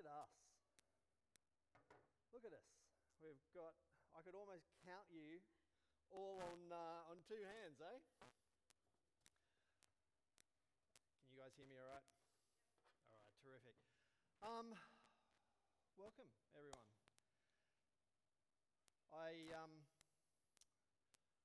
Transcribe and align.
at 0.00 0.08
us. 0.08 0.32
Look 2.32 2.48
at 2.48 2.56
us. 2.56 2.64
We've 3.20 3.44
got, 3.52 3.76
I 4.16 4.24
could 4.24 4.32
almost 4.32 4.64
count 4.80 5.04
you 5.12 5.44
all 6.08 6.40
on, 6.40 6.72
uh, 6.72 7.12
on 7.12 7.20
two 7.28 7.36
hands, 7.36 7.76
eh? 7.84 7.98
Can 11.20 11.36
you 11.36 11.36
guys 11.36 11.52
hear 11.60 11.68
me 11.68 11.76
all 11.76 11.92
right? 11.92 12.08
All 13.12 13.20
right, 13.20 13.28
terrific. 13.44 13.76
Um, 14.40 14.72
welcome, 16.00 16.32
everyone. 16.56 16.88
I, 19.12 19.52
um, 19.52 19.84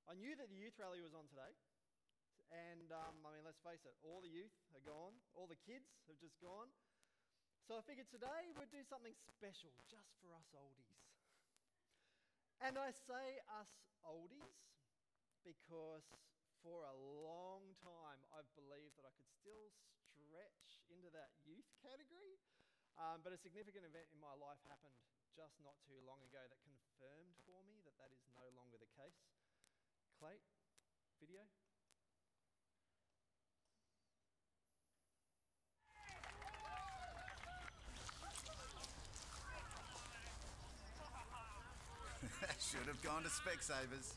I 0.08 0.16
knew 0.16 0.32
that 0.40 0.48
the 0.48 0.55
youth 0.55 0.80
rally 0.80 1.04
was 1.04 1.12
on 1.12 1.27
today. 1.27 1.52
And 2.55 2.88
um, 2.94 3.20
I 3.27 3.35
mean, 3.35 3.44
let's 3.44 3.60
face 3.68 3.84
it, 3.84 3.99
all 4.05 4.24
the 4.24 4.32
youth 4.32 4.54
are 4.72 4.84
gone, 4.85 5.18
all 5.35 5.49
the 5.49 5.60
kids 5.68 5.91
have 6.08 6.16
just 6.24 6.40
gone. 6.40 6.72
So 7.66 7.74
I 7.74 7.82
figured 7.82 8.05
today 8.14 8.54
we'd 8.54 8.70
do 8.70 8.86
something 8.86 9.18
special 9.26 9.74
just 9.90 10.14
for 10.22 10.30
us 10.38 10.54
oldies. 10.54 11.02
And 12.62 12.78
I 12.78 12.94
say 12.94 13.41
us 13.58 13.74
oldies 14.05 14.54
because 15.41 16.05
for 16.62 16.86
a 16.86 16.94
long 17.26 17.66
time 17.82 18.22
I've 18.38 18.46
believed 18.54 19.02
that 19.02 19.10
I 19.10 19.14
could 19.18 19.26
still 19.41 19.74
stretch 20.14 20.78
into 20.94 21.10
that 21.18 21.34
youth 21.41 21.66
category. 21.82 22.38
Um, 23.02 23.26
but 23.26 23.34
a 23.34 23.40
significant 23.41 23.82
event 23.82 24.13
in 24.13 24.21
my 24.21 24.38
life 24.38 24.62
happened 24.70 25.02
just 25.34 25.58
not 25.66 25.82
too 25.90 25.98
long 26.05 26.21
ago 26.21 26.46
that 26.46 26.62
confirmed 26.62 27.34
for 27.49 27.66
me 27.66 27.82
that 27.82 27.98
that 27.98 28.13
is 28.13 28.21
no 28.38 28.46
longer 28.54 28.77
the 28.77 28.93
case. 28.93 29.26
Clay, 30.21 30.38
video. 31.18 31.49
Should 42.76 42.91
have 42.91 42.99
gone 43.07 43.23
to 43.23 43.31
Specsavers. 43.31 44.12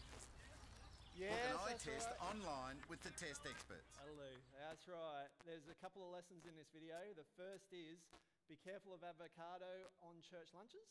Yes, 1.14 1.30
Book 1.30 1.46
an 1.46 1.58
eye 1.62 1.78
test 1.78 2.10
right. 2.10 2.34
online 2.34 2.82
with 2.90 2.98
the 3.06 3.14
test 3.14 3.46
experts. 3.46 3.94
Hello. 4.02 4.30
That's 4.58 4.82
right. 4.90 5.30
There's 5.46 5.70
a 5.70 5.78
couple 5.78 6.02
of 6.02 6.10
lessons 6.10 6.42
in 6.42 6.58
this 6.58 6.66
video. 6.74 6.98
The 7.14 7.26
first 7.38 7.70
is 7.70 8.02
be 8.50 8.58
careful 8.58 8.90
of 8.90 9.06
avocado 9.06 9.86
on 10.02 10.18
church 10.26 10.50
lunches. 10.58 10.90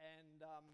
And, 0.00 0.40
um, 0.40 0.64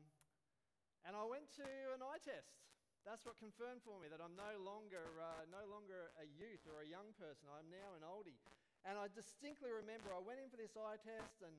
and 1.03 1.19
I 1.19 1.27
went 1.27 1.51
to 1.59 1.67
an 1.91 2.07
eye 2.07 2.23
test. 2.23 2.63
That's 3.03 3.27
what 3.27 3.35
confirmed 3.35 3.83
for 3.83 3.99
me 3.99 4.07
that 4.07 4.23
I'm 4.23 4.39
no 4.39 4.63
longer, 4.63 5.11
uh, 5.19 5.43
no 5.51 5.67
longer 5.67 6.15
a 6.23 6.27
youth 6.39 6.63
or 6.71 6.83
a 6.83 6.87
young 6.87 7.11
person. 7.19 7.51
I'm 7.51 7.67
now 7.67 7.99
an 7.99 8.07
oldie. 8.07 8.39
And 8.87 8.95
I 8.95 9.11
distinctly 9.11 9.75
remember 9.75 10.15
I 10.15 10.23
went 10.23 10.39
in 10.39 10.47
for 10.47 10.59
this 10.59 10.79
eye 10.79 11.03
test 11.03 11.43
and, 11.43 11.55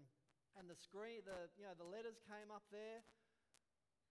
and 0.56 0.72
the 0.72 0.80
screen, 0.80 1.28
the, 1.28 1.52
you 1.60 1.68
know, 1.68 1.76
the 1.76 1.88
letters 1.88 2.24
came 2.32 2.48
up 2.48 2.64
there. 2.72 3.04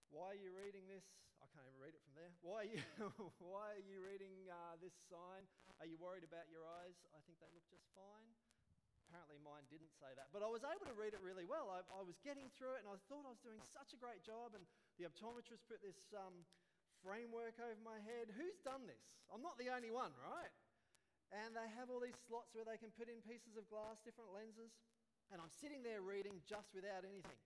Why 0.09 0.35
are 0.35 0.39
you 0.39 0.55
reading 0.55 0.87
this? 0.87 1.03
I 1.43 1.45
can't 1.51 1.67
even 1.67 1.77
read 1.77 1.93
it 1.93 2.01
from 2.01 2.15
there. 2.15 2.31
Why 2.41 2.65
are 2.65 2.69
you, 2.69 2.81
why 3.43 3.75
are 3.75 3.85
you 3.85 3.99
reading 4.01 4.47
uh, 4.47 4.79
this 4.79 4.95
sign? 5.11 5.43
Are 5.83 5.87
you 5.87 5.99
worried 5.99 6.23
about 6.23 6.47
your 6.49 6.65
eyes? 6.65 6.95
I 7.13 7.19
think 7.27 7.37
they 7.43 7.51
look 7.51 7.67
just 7.69 7.85
fine. 7.93 8.31
Apparently, 9.07 9.39
mine 9.39 9.63
didn't 9.71 9.95
say 9.95 10.11
that. 10.19 10.31
But 10.35 10.43
I 10.43 10.49
was 10.51 10.67
able 10.67 10.83
to 10.83 10.95
read 10.95 11.15
it 11.15 11.23
really 11.23 11.47
well. 11.47 11.71
I, 11.71 11.79
I 11.95 12.03
was 12.03 12.19
getting 12.23 12.51
through 12.59 12.75
it 12.75 12.83
and 12.83 12.91
I 12.91 12.99
thought 13.07 13.23
I 13.23 13.31
was 13.31 13.39
doing 13.39 13.63
such 13.63 13.95
a 13.95 13.99
great 13.99 14.19
job. 14.19 14.51
And 14.51 14.67
the 14.99 15.07
optometrist 15.07 15.63
put 15.71 15.79
this 15.79 16.11
um, 16.11 16.43
framework 16.99 17.55
over 17.59 17.79
my 17.79 18.03
head. 18.03 18.31
Who's 18.35 18.59
done 18.67 18.83
this? 18.83 18.99
I'm 19.31 19.43
not 19.43 19.55
the 19.55 19.71
only 19.71 19.91
one, 19.91 20.11
right? 20.19 20.51
And 21.31 21.55
they 21.55 21.67
have 21.79 21.87
all 21.91 22.03
these 22.03 22.19
slots 22.27 22.51
where 22.55 22.67
they 22.67 22.79
can 22.79 22.91
put 22.95 23.07
in 23.07 23.19
pieces 23.23 23.55
of 23.59 23.67
glass, 23.71 23.99
different 24.03 24.31
lenses. 24.35 24.75
And 25.31 25.43
I'm 25.43 25.51
sitting 25.51 25.83
there 25.83 25.99
reading 26.03 26.39
just 26.47 26.71
without 26.71 27.03
anything. 27.03 27.39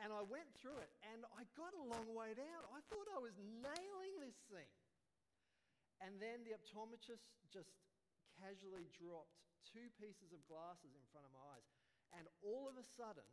And 0.00 0.10
I 0.10 0.24
went 0.24 0.48
through 0.56 0.80
it 0.80 0.90
and 1.12 1.22
I 1.36 1.44
got 1.56 1.72
a 1.76 1.84
long 1.84 2.08
way 2.16 2.32
down. 2.32 2.60
I 2.72 2.80
thought 2.88 3.06
I 3.12 3.20
was 3.20 3.36
nailing 3.38 4.14
this 4.20 4.38
thing. 4.48 4.70
And 6.02 6.18
then 6.18 6.42
the 6.42 6.56
optometrist 6.58 7.22
just 7.52 7.70
casually 8.40 8.90
dropped 8.96 9.38
two 9.68 9.86
pieces 10.00 10.34
of 10.34 10.42
glasses 10.50 10.90
in 10.96 11.04
front 11.14 11.28
of 11.28 11.32
my 11.36 11.44
eyes. 11.54 11.66
And 12.18 12.24
all 12.42 12.66
of 12.66 12.74
a 12.76 12.86
sudden, 12.98 13.28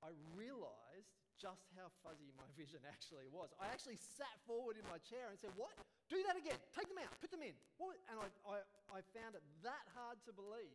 I 0.00 0.16
realized 0.32 1.12
just 1.36 1.64
how 1.76 1.88
fuzzy 2.04 2.32
my 2.36 2.48
vision 2.60 2.80
actually 2.88 3.28
was. 3.28 3.52
I 3.60 3.68
actually 3.72 4.00
sat 4.00 4.32
forward 4.48 4.80
in 4.80 4.84
my 4.88 5.00
chair 5.04 5.28
and 5.32 5.36
said, 5.36 5.52
What? 5.56 5.72
Do 6.08 6.18
that 6.26 6.34
again. 6.34 6.58
Take 6.74 6.90
them 6.90 6.98
out. 6.98 7.12
Put 7.22 7.30
them 7.30 7.44
in. 7.44 7.54
What? 7.78 7.94
And 8.10 8.18
I, 8.18 8.28
I, 8.44 8.56
I 8.90 9.00
found 9.14 9.38
it 9.38 9.44
that 9.62 9.86
hard 9.94 10.18
to 10.26 10.32
believe. 10.34 10.74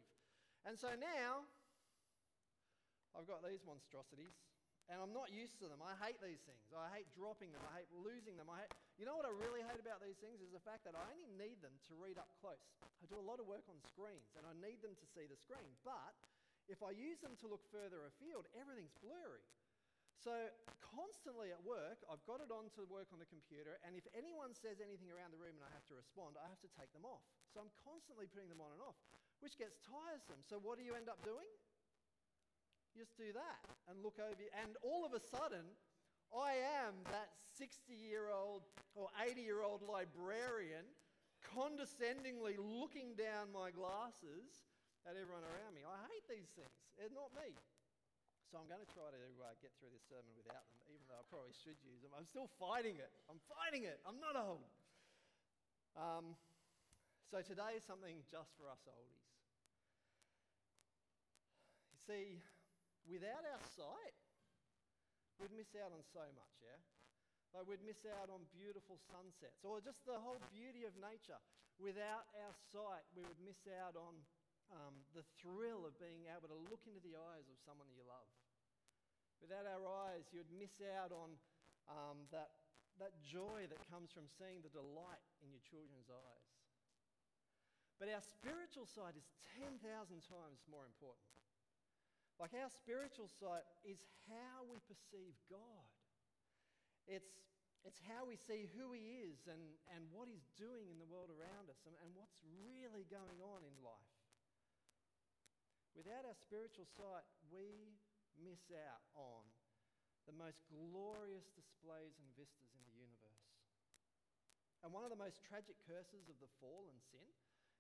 And 0.63 0.73
so 0.79 0.89
now, 0.97 1.45
I've 3.15 3.25
got 3.25 3.41
these 3.41 3.63
monstrosities, 3.63 4.35
and 4.91 5.01
I'm 5.01 5.15
not 5.15 5.33
used 5.33 5.57
to 5.63 5.71
them. 5.71 5.81
I 5.81 5.97
hate 6.03 6.19
these 6.21 6.43
things. 6.45 6.61
I 6.75 6.91
hate 6.93 7.09
dropping 7.15 7.49
them. 7.55 7.63
I 7.65 7.81
hate 7.81 7.89
losing 8.05 8.37
them. 8.37 8.51
I 8.51 8.67
hate, 8.67 8.71
you 9.01 9.07
know 9.07 9.17
what 9.17 9.25
I 9.25 9.33
really 9.33 9.65
hate 9.65 9.81
about 9.81 10.03
these 10.03 10.19
things 10.21 10.43
is 10.43 10.53
the 10.53 10.61
fact 10.61 10.85
that 10.85 10.93
I 10.93 11.03
only 11.15 11.31
need 11.39 11.63
them 11.63 11.73
to 11.89 11.97
read 11.97 12.19
up 12.21 12.29
close. 12.37 12.61
I 13.01 13.09
do 13.09 13.17
a 13.17 13.25
lot 13.25 13.41
of 13.41 13.49
work 13.49 13.65
on 13.71 13.79
screens, 13.87 14.35
and 14.37 14.45
I 14.45 14.53
need 14.61 14.83
them 14.85 14.93
to 14.93 15.05
see 15.09 15.25
the 15.25 15.39
screen. 15.39 15.73
But 15.81 16.13
if 16.69 16.83
I 16.85 16.93
use 16.93 17.17
them 17.23 17.33
to 17.41 17.49
look 17.49 17.65
further 17.73 18.05
afield, 18.05 18.45
everything's 18.53 18.93
blurry. 19.01 19.47
So 20.21 20.33
constantly 20.79 21.51
at 21.51 21.61
work, 21.61 22.01
I've 22.07 22.23
got 22.23 22.39
it 22.39 22.49
on 22.49 22.71
to 22.79 22.87
work 22.87 23.11
on 23.11 23.19
the 23.19 23.29
computer, 23.29 23.77
and 23.83 23.93
if 23.93 24.07
anyone 24.15 24.55
says 24.55 24.79
anything 24.79 25.11
around 25.11 25.35
the 25.35 25.41
room 25.41 25.53
and 25.59 25.65
I 25.65 25.71
have 25.75 25.85
to 25.91 25.95
respond, 25.95 26.39
I 26.39 26.47
have 26.47 26.61
to 26.63 26.71
take 26.73 26.89
them 26.95 27.05
off. 27.05 27.21
So 27.51 27.61
I'm 27.61 27.69
constantly 27.83 28.25
putting 28.25 28.49
them 28.49 28.63
on 28.63 28.73
and 28.73 28.81
off, 28.81 28.97
which 29.43 29.59
gets 29.59 29.77
tiresome. 29.85 30.41
So 30.47 30.57
what 30.57 30.79
do 30.79 30.83
you 30.87 30.95
end 30.95 31.11
up 31.11 31.21
doing? 31.21 31.45
You 32.95 33.03
just 33.03 33.19
do 33.19 33.35
that 33.35 33.59
and 33.91 33.99
look 33.99 34.23
over, 34.23 34.39
and 34.63 34.79
all 34.79 35.03
of 35.03 35.11
a 35.11 35.19
sudden, 35.19 35.67
I 36.31 36.55
am 36.87 36.95
that 37.11 37.35
60 37.59 37.91
year 37.91 38.31
old 38.31 38.63
or 38.95 39.11
80 39.19 39.43
year 39.43 39.59
old 39.59 39.83
librarian 39.83 40.87
condescendingly 41.43 42.55
looking 42.55 43.11
down 43.19 43.51
my 43.51 43.67
glasses 43.67 44.63
at 45.03 45.19
everyone 45.19 45.43
around 45.43 45.75
me. 45.75 45.83
I 45.83 46.07
hate 46.07 46.23
these 46.31 46.47
things. 46.55 46.71
It's 46.95 47.11
not 47.11 47.35
me. 47.35 47.51
So 48.47 48.63
I'm 48.63 48.71
going 48.71 48.79
to 48.79 48.87
try 48.87 49.11
to 49.11 49.23
uh, 49.43 49.51
get 49.59 49.75
through 49.75 49.91
this 49.91 50.07
sermon 50.07 50.31
without 50.39 50.63
them, 50.71 50.79
even 50.87 51.03
though 51.11 51.19
I 51.19 51.27
probably 51.27 51.51
should 51.51 51.75
use 51.83 51.99
them. 51.99 52.15
I'm 52.15 52.23
still 52.23 52.47
fighting 52.55 52.95
it. 52.95 53.11
I'm 53.27 53.43
fighting 53.51 53.83
it. 53.83 53.99
I'm 54.07 54.23
not 54.23 54.39
old. 54.39 54.63
Um, 55.99 56.39
so 57.27 57.43
today 57.43 57.75
is 57.75 57.83
something 57.83 58.23
just 58.31 58.55
for 58.55 58.71
us 58.71 58.79
oldies. 58.87 59.27
You 61.91 61.99
see, 62.07 62.39
without 63.09 63.45
our 63.45 63.63
sight, 63.73 64.17
we'd 65.37 65.53
miss 65.53 65.71
out 65.77 65.93
on 65.93 66.01
so 66.13 66.25
much, 66.33 66.55
yeah? 66.61 66.79
Like 67.55 67.71
we'd 67.71 67.85
miss 67.87 68.03
out 68.19 68.27
on 68.27 68.43
beautiful 68.51 68.99
sunsets 69.07 69.63
or 69.63 69.79
just 69.79 70.03
the 70.03 70.19
whole 70.19 70.41
beauty 70.51 70.83
of 70.83 70.91
nature. 70.99 71.39
Without 71.79 72.27
our 72.35 72.55
sight, 72.71 73.07
we 73.15 73.23
would 73.23 73.39
miss 73.43 73.63
out 73.79 73.95
on 73.95 74.15
um, 74.75 74.95
the 75.15 75.23
thrill 75.39 75.87
of 75.87 75.95
being 75.95 76.27
able 76.27 76.51
to 76.51 76.59
look 76.67 76.83
into 76.83 76.99
the 76.99 77.15
eyes 77.15 77.47
of 77.47 77.55
someone 77.63 77.87
you 77.95 78.03
love. 78.03 78.27
Without 79.39 79.67
our 79.67 79.83
eyes, 80.09 80.27
you'd 80.35 80.51
miss 80.55 80.83
out 80.99 81.15
on 81.15 81.35
um, 81.87 82.17
that, 82.35 82.51
that 82.97 83.15
joy 83.21 83.67
that 83.71 83.79
comes 83.91 84.11
from 84.11 84.27
seeing 84.39 84.59
the 84.59 84.73
delight 84.73 85.23
in 85.43 85.51
your 85.51 85.63
children's 85.63 86.11
eyes. 86.11 86.47
But 87.99 88.11
our 88.11 88.23
spiritual 88.23 88.87
sight 88.87 89.15
is 89.15 89.27
10,000 89.55 89.79
times 90.27 90.59
more 90.67 90.83
important. 90.83 91.23
Like 92.35 92.51
our 92.51 92.67
spiritual 92.67 93.31
sight 93.31 93.63
is 93.87 94.03
how 94.27 94.67
we 94.67 94.83
perceive 94.83 95.35
God. 95.47 95.87
It's, 97.07 97.31
it's 97.87 98.01
how 98.11 98.27
we 98.27 98.35
see 98.35 98.67
who 98.75 98.91
He 98.91 99.23
is 99.23 99.47
and, 99.47 99.63
and 99.95 100.03
what 100.11 100.27
He's 100.27 100.51
doing 100.59 100.91
in 100.91 100.99
the 100.99 101.07
world 101.07 101.31
around 101.31 101.71
us 101.71 101.79
and, 101.87 101.95
and 102.03 102.11
what's 102.11 102.35
really 102.59 103.07
going 103.07 103.39
on 103.39 103.63
in 103.63 103.75
life. 103.79 104.15
Without 105.95 106.27
our 106.27 106.35
spiritual 106.35 106.83
sight, 106.91 107.23
we 107.47 107.95
miss 108.35 108.67
out 108.75 109.03
on 109.15 109.47
the 110.27 110.35
most 110.35 110.59
glorious 110.67 111.47
displays 111.55 112.19
and 112.19 112.27
vistas 112.35 112.73
in 112.75 112.83
the 112.83 112.97
universe. 112.99 113.47
And 114.83 114.91
one 114.91 115.07
of 115.07 115.13
the 115.13 115.17
most 115.17 115.39
tragic 115.47 115.79
curses 115.87 116.27
of 116.27 116.35
the 116.43 116.51
fall 116.59 116.91
and 116.91 116.99
sin 117.09 117.31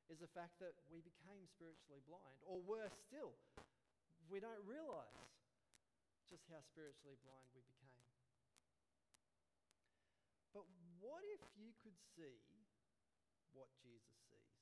is 0.07 0.23
the 0.23 0.31
fact 0.31 0.61
that 0.63 0.79
we 0.87 1.01
became 1.03 1.43
spiritually 1.49 1.99
blind. 2.07 2.39
Or 2.45 2.61
worse 2.63 2.93
still, 3.03 3.35
we 4.29 4.41
don't 4.41 4.61
realize 4.65 5.31
just 6.25 6.49
how 6.49 6.61
spiritually 6.65 7.17
blind 7.21 7.45
we 7.53 7.61
became. 7.61 8.09
But 10.55 10.65
what 10.97 11.21
if 11.37 11.43
you 11.53 11.75
could 11.83 11.97
see 12.17 12.41
what 13.53 13.69
Jesus 13.83 14.17
sees? 14.31 14.57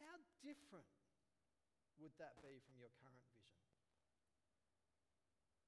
How 0.00 0.16
different 0.40 0.88
would 2.00 2.14
that 2.22 2.40
be 2.40 2.62
from 2.64 2.80
your 2.80 2.92
current 3.02 3.26
vision? 3.34 3.60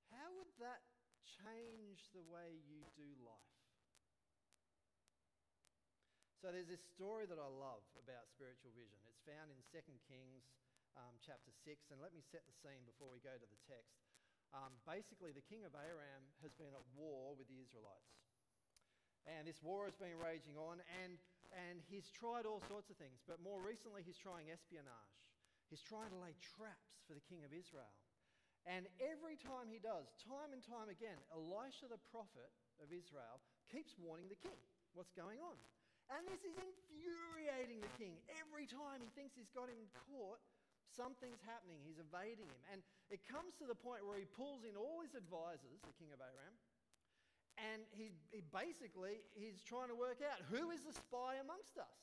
How 0.08 0.32
would 0.40 0.50
that 0.62 0.80
change 1.44 2.08
the 2.16 2.24
way 2.24 2.62
you 2.64 2.86
do 2.96 3.08
life? 3.20 3.57
So 6.38 6.54
there's 6.54 6.70
this 6.70 6.86
story 6.94 7.26
that 7.26 7.42
I 7.42 7.50
love 7.50 7.82
about 7.98 8.30
spiritual 8.30 8.70
vision. 8.78 9.02
It's 9.10 9.18
found 9.26 9.50
in 9.50 9.58
2 9.74 9.82
Kings 10.06 10.46
um, 10.94 11.18
chapter 11.18 11.50
6, 11.50 11.90
and 11.90 11.98
let 11.98 12.14
me 12.14 12.22
set 12.22 12.46
the 12.46 12.54
scene 12.62 12.86
before 12.86 13.10
we 13.10 13.18
go 13.18 13.34
to 13.34 13.42
the 13.42 13.60
text. 13.66 13.98
Um, 14.54 14.70
basically, 14.86 15.34
the 15.34 15.42
king 15.42 15.66
of 15.66 15.74
Aram 15.74 16.22
has 16.46 16.54
been 16.54 16.70
at 16.70 16.86
war 16.94 17.34
with 17.34 17.50
the 17.50 17.58
Israelites. 17.58 18.22
And 19.26 19.50
this 19.50 19.58
war 19.66 19.90
has 19.90 19.98
been 19.98 20.14
raging 20.14 20.54
on, 20.54 20.78
and, 21.02 21.18
and 21.50 21.82
he's 21.90 22.06
tried 22.14 22.46
all 22.46 22.62
sorts 22.70 22.86
of 22.86 22.94
things. 23.02 23.18
But 23.26 23.42
more 23.42 23.58
recently, 23.58 24.06
he's 24.06 24.22
trying 24.22 24.54
espionage. 24.54 25.18
He's 25.66 25.82
trying 25.82 26.14
to 26.14 26.22
lay 26.22 26.38
traps 26.54 27.02
for 27.10 27.18
the 27.18 27.24
king 27.26 27.42
of 27.42 27.50
Israel. 27.50 27.90
And 28.62 28.86
every 29.02 29.34
time 29.42 29.66
he 29.66 29.82
does, 29.82 30.06
time 30.22 30.54
and 30.54 30.62
time 30.62 30.86
again, 30.86 31.18
Elisha 31.34 31.90
the 31.90 31.98
prophet 32.14 32.54
of 32.78 32.94
Israel 32.94 33.42
keeps 33.74 33.98
warning 33.98 34.30
the 34.30 34.38
king 34.38 34.62
what's 34.94 35.10
going 35.18 35.42
on. 35.42 35.58
And 36.08 36.24
this 36.24 36.40
is 36.40 36.56
infuriating 36.56 37.84
the 37.84 37.92
king. 38.00 38.16
Every 38.40 38.64
time 38.64 39.04
he 39.04 39.12
thinks 39.12 39.36
he's 39.36 39.52
got 39.52 39.68
him 39.68 39.80
caught, 40.08 40.40
something's 40.88 41.44
happening. 41.44 41.84
He's 41.84 42.00
evading 42.00 42.48
him. 42.48 42.62
And 42.72 42.80
it 43.12 43.20
comes 43.28 43.52
to 43.60 43.68
the 43.68 43.76
point 43.76 44.08
where 44.08 44.16
he 44.16 44.24
pulls 44.24 44.64
in 44.64 44.72
all 44.72 45.04
his 45.04 45.12
advisors, 45.12 45.84
the 45.84 45.96
king 46.00 46.08
of 46.16 46.20
Aram, 46.24 46.56
and 47.58 47.82
he, 47.90 48.14
he 48.30 48.40
basically 48.54 49.18
he's 49.34 49.60
trying 49.66 49.90
to 49.90 49.98
work 49.98 50.22
out 50.22 50.38
who 50.46 50.70
is 50.70 50.86
the 50.86 50.94
spy 50.94 51.42
amongst 51.42 51.76
us. 51.76 51.98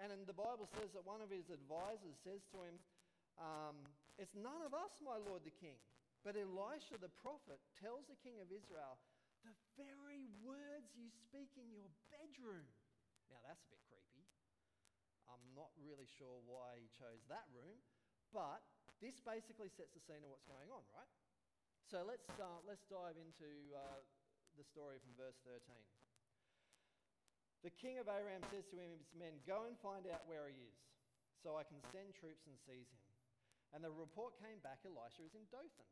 And 0.00 0.08
the 0.24 0.32
Bible 0.32 0.64
says 0.80 0.96
that 0.96 1.04
one 1.04 1.20
of 1.20 1.28
his 1.28 1.52
advisors 1.52 2.16
says 2.24 2.40
to 2.56 2.64
him, 2.64 2.80
um, 3.36 3.76
It's 4.16 4.32
none 4.32 4.64
of 4.64 4.72
us, 4.72 4.96
my 5.04 5.20
lord 5.20 5.44
the 5.44 5.52
king. 5.52 5.76
But 6.24 6.40
Elisha 6.40 6.96
the 6.96 7.12
prophet 7.20 7.60
tells 7.76 8.08
the 8.08 8.16
king 8.24 8.40
of 8.40 8.48
Israel, 8.48 8.96
The 9.44 9.56
very 9.80 10.28
words 10.44 10.92
you 10.96 11.08
speak 11.08 11.56
in 11.56 11.72
your 11.72 11.88
bedroom. 12.12 12.68
Now 13.32 13.40
that's 13.46 13.62
a 13.64 13.70
bit 13.72 13.80
creepy. 13.88 14.26
I'm 15.30 15.44
not 15.54 15.70
really 15.78 16.10
sure 16.18 16.42
why 16.44 16.82
he 16.82 16.90
chose 16.98 17.22
that 17.30 17.46
room, 17.54 17.78
but 18.34 18.60
this 18.98 19.22
basically 19.22 19.70
sets 19.70 19.94
the 19.94 20.02
scene 20.02 20.20
of 20.26 20.30
what's 20.34 20.44
going 20.44 20.68
on, 20.68 20.82
right? 20.92 21.12
So 21.88 22.02
let's, 22.06 22.28
uh, 22.36 22.60
let's 22.66 22.84
dive 22.86 23.16
into 23.16 23.50
uh, 23.74 24.02
the 24.58 24.66
story 24.66 24.98
from 25.00 25.14
verse 25.16 25.38
13. 25.46 25.58
The 27.60 27.72
king 27.76 28.00
of 28.00 28.08
Aram 28.08 28.40
says 28.48 28.64
to 28.72 28.76
him 28.76 28.88
his 28.92 29.04
men, 29.12 29.36
Go 29.44 29.68
and 29.68 29.76
find 29.84 30.08
out 30.08 30.24
where 30.24 30.48
he 30.48 30.56
is, 30.56 30.80
so 31.44 31.60
I 31.60 31.64
can 31.64 31.80
send 31.92 32.16
troops 32.16 32.48
and 32.48 32.56
seize 32.64 32.88
him. 32.88 33.04
And 33.76 33.84
the 33.84 33.92
report 33.92 34.34
came 34.40 34.58
back 34.64 34.82
Elisha 34.82 35.22
is 35.28 35.36
in 35.36 35.44
Dothan. 35.52 35.88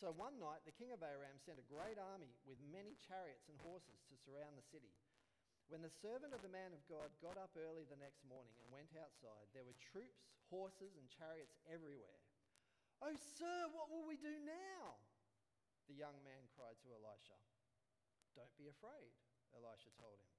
So 0.00 0.10
one 0.14 0.40
night 0.42 0.66
the 0.66 0.74
king 0.74 0.90
of 0.90 1.04
Aram 1.04 1.38
sent 1.42 1.62
a 1.62 1.70
great 1.70 1.96
army 1.96 2.34
with 2.48 2.58
many 2.72 2.98
chariots 3.06 3.46
and 3.46 3.58
horses 3.62 4.02
to 4.10 4.18
surround 4.24 4.58
the 4.58 4.66
city. 4.72 4.90
When 5.70 5.80
the 5.80 5.94
servant 6.02 6.34
of 6.34 6.42
the 6.42 6.52
man 6.52 6.74
of 6.74 6.82
God 6.90 7.08
got 7.22 7.38
up 7.38 7.54
early 7.54 7.86
the 7.86 8.00
next 8.02 8.20
morning 8.26 8.52
and 8.60 8.68
went 8.74 8.92
outside, 8.98 9.46
there 9.54 9.64
were 9.64 9.78
troops, 9.78 10.28
horses, 10.50 10.98
and 10.98 11.06
chariots 11.08 11.54
everywhere. 11.70 12.20
Oh, 13.00 13.16
sir, 13.38 13.70
what 13.72 13.88
will 13.88 14.04
we 14.04 14.20
do 14.20 14.36
now? 14.42 15.00
The 15.88 15.96
young 15.96 16.14
man 16.26 16.44
cried 16.54 16.76
to 16.82 16.92
Elisha. 16.92 17.38
Don't 18.36 18.52
be 18.60 18.68
afraid, 18.68 19.12
Elisha 19.52 19.92
told 20.00 20.16
him, 20.16 20.32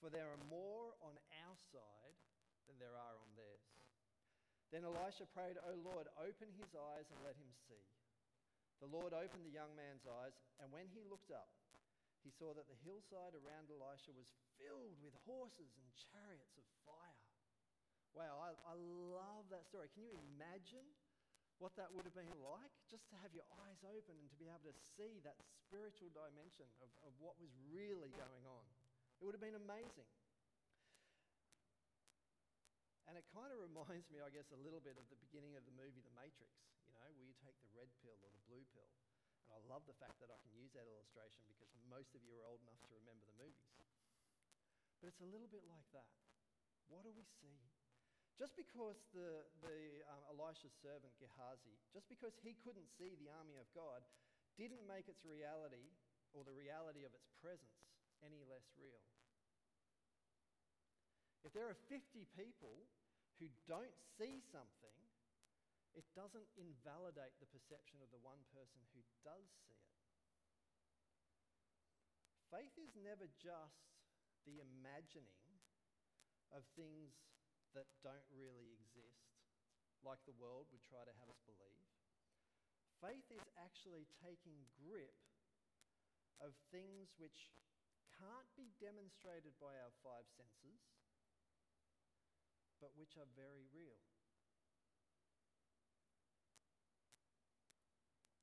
for 0.00 0.08
there 0.08 0.28
are 0.30 0.48
more 0.48 0.96
on 1.04 1.14
our 1.44 1.56
side 1.70 2.16
than 2.66 2.76
there 2.80 2.96
are 2.96 3.16
on 3.20 3.30
theirs. 3.36 3.66
Then 4.72 4.88
Elisha 4.88 5.28
prayed, 5.36 5.60
O 5.60 5.76
Lord, 5.84 6.08
open 6.16 6.48
his 6.56 6.72
eyes 6.72 7.08
and 7.12 7.20
let 7.20 7.36
him 7.36 7.52
see. 7.68 7.84
The 8.82 8.90
Lord 8.90 9.14
opened 9.14 9.46
the 9.46 9.54
young 9.54 9.70
man's 9.78 10.02
eyes, 10.04 10.34
and 10.58 10.66
when 10.74 10.90
he 10.90 11.06
looked 11.06 11.30
up, 11.30 11.48
he 12.26 12.34
saw 12.34 12.50
that 12.54 12.66
the 12.66 12.78
hillside 12.82 13.38
around 13.38 13.70
Elisha 13.70 14.10
was 14.10 14.26
filled 14.58 14.98
with 14.98 15.14
horses 15.22 15.70
and 15.78 15.86
chariots 16.10 16.58
of 16.58 16.66
fire. 16.82 17.22
Wow, 18.12 18.42
I, 18.42 18.50
I 18.66 18.74
love 18.76 19.46
that 19.54 19.64
story. 19.70 19.86
Can 19.94 20.04
you 20.04 20.14
imagine 20.34 20.86
what 21.62 21.78
that 21.78 21.94
would 21.94 22.02
have 22.02 22.18
been 22.18 22.34
like, 22.42 22.74
just 22.90 23.06
to 23.06 23.16
have 23.22 23.30
your 23.30 23.46
eyes 23.62 23.78
open 23.86 24.18
and 24.18 24.26
to 24.26 24.34
be 24.34 24.50
able 24.50 24.66
to 24.66 24.74
see 24.98 25.22
that 25.22 25.38
spiritual 25.62 26.10
dimension 26.10 26.66
of, 26.82 26.90
of 27.06 27.14
what 27.22 27.38
was 27.38 27.54
really 27.70 28.10
going 28.18 28.44
on. 28.44 28.66
It 29.16 29.22
would 29.22 29.38
have 29.38 29.44
been 29.44 29.54
amazing. 29.54 30.10
And 33.06 33.14
it 33.14 33.22
kind 33.30 33.54
of 33.54 33.62
reminds 33.70 34.10
me, 34.10 34.18
I 34.18 34.34
guess, 34.34 34.50
a 34.50 34.58
little 34.58 34.82
bit 34.82 34.98
of 34.98 35.06
the 35.06 35.18
beginning 35.30 35.54
of 35.54 35.62
the 35.62 35.74
movie 35.78 36.02
The 36.02 36.10
Matrix, 36.18 36.50
you 36.90 36.98
know, 36.98 37.06
where 37.14 37.22
you 37.30 37.31
take 37.42 37.58
the 37.60 37.72
red 37.74 37.90
pill 38.00 38.16
or 38.22 38.30
the 38.30 38.42
blue 38.46 38.62
pill. 38.72 38.90
And 39.46 39.52
I 39.52 39.60
love 39.66 39.82
the 39.84 39.98
fact 39.98 40.22
that 40.22 40.30
I 40.30 40.38
can 40.40 40.54
use 40.54 40.70
that 40.78 40.86
illustration 40.86 41.42
because 41.50 41.68
most 41.90 42.14
of 42.14 42.22
you 42.22 42.32
are 42.38 42.46
old 42.46 42.62
enough 42.62 42.78
to 42.86 42.90
remember 42.94 43.26
the 43.26 43.36
movies. 43.42 43.74
But 45.02 45.10
it's 45.10 45.20
a 45.20 45.28
little 45.28 45.50
bit 45.50 45.66
like 45.66 45.86
that. 45.92 46.08
What 46.86 47.02
do 47.02 47.10
we 47.10 47.26
see? 47.42 47.58
Just 48.38 48.54
because 48.54 48.96
the, 49.12 49.44
the 49.60 50.06
um, 50.08 50.22
Elisha's 50.32 50.72
servant 50.80 51.12
Gehazi, 51.20 51.76
just 51.92 52.08
because 52.08 52.32
he 52.40 52.56
couldn't 52.62 52.88
see 52.96 53.18
the 53.18 53.28
army 53.28 53.58
of 53.58 53.68
God, 53.76 54.00
didn't 54.56 54.86
make 54.88 55.10
its 55.10 55.26
reality 55.26 55.90
or 56.32 56.46
the 56.46 56.54
reality 56.54 57.04
of 57.04 57.12
its 57.12 57.28
presence 57.42 57.82
any 58.24 58.40
less 58.48 58.64
real. 58.78 59.02
If 61.42 61.50
there 61.52 61.66
are 61.66 61.78
50 61.90 62.24
people 62.38 62.86
who 63.42 63.50
don't 63.66 63.92
see 64.16 64.38
something, 64.54 64.96
it 65.92 66.08
doesn't 66.16 66.48
invalidate 66.56 67.36
the 67.38 67.50
perception 67.52 68.00
of 68.00 68.08
the 68.08 68.20
one 68.24 68.40
person 68.52 68.80
who 68.96 69.04
does 69.20 69.44
see 69.68 69.76
it. 69.76 69.92
Faith 72.48 72.76
is 72.76 72.92
never 73.00 73.28
just 73.40 73.88
the 74.44 74.60
imagining 74.60 75.48
of 76.52 76.64
things 76.76 77.16
that 77.72 77.88
don't 78.04 78.28
really 78.28 78.76
exist, 78.76 79.32
like 80.04 80.20
the 80.28 80.36
world 80.36 80.68
would 80.68 80.84
try 80.84 81.00
to 81.04 81.16
have 81.16 81.32
us 81.32 81.40
believe. 81.48 81.88
Faith 83.00 83.24
is 83.32 83.44
actually 83.56 84.04
taking 84.20 84.68
grip 84.76 85.16
of 86.38 86.52
things 86.68 87.16
which 87.16 87.50
can't 88.20 88.50
be 88.54 88.70
demonstrated 88.78 89.56
by 89.56 89.72
our 89.80 89.94
five 90.04 90.28
senses, 90.36 90.78
but 92.78 92.92
which 92.94 93.16
are 93.16 93.30
very 93.32 93.64
real. 93.72 93.98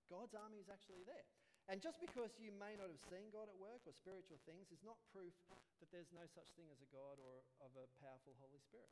God's 0.09 0.33
army 0.33 0.57
is 0.57 0.67
actually 0.67 1.05
there. 1.05 1.25
And 1.69 1.77
just 1.77 2.01
because 2.01 2.33
you 2.41 2.49
may 2.49 2.73
not 2.73 2.89
have 2.89 3.01
seen 3.13 3.29
God 3.29 3.45
at 3.45 3.53
work 3.61 3.85
or 3.85 3.93
spiritual 3.93 4.41
things 4.49 4.73
is 4.73 4.81
not 4.81 4.97
proof 5.13 5.37
that 5.77 5.93
there's 5.93 6.09
no 6.09 6.25
such 6.25 6.49
thing 6.57 6.65
as 6.73 6.81
a 6.81 6.89
God 6.89 7.21
or 7.21 7.45
of 7.61 7.69
a 7.77 7.85
powerful 8.01 8.33
Holy 8.41 8.57
Spirit. 8.57 8.89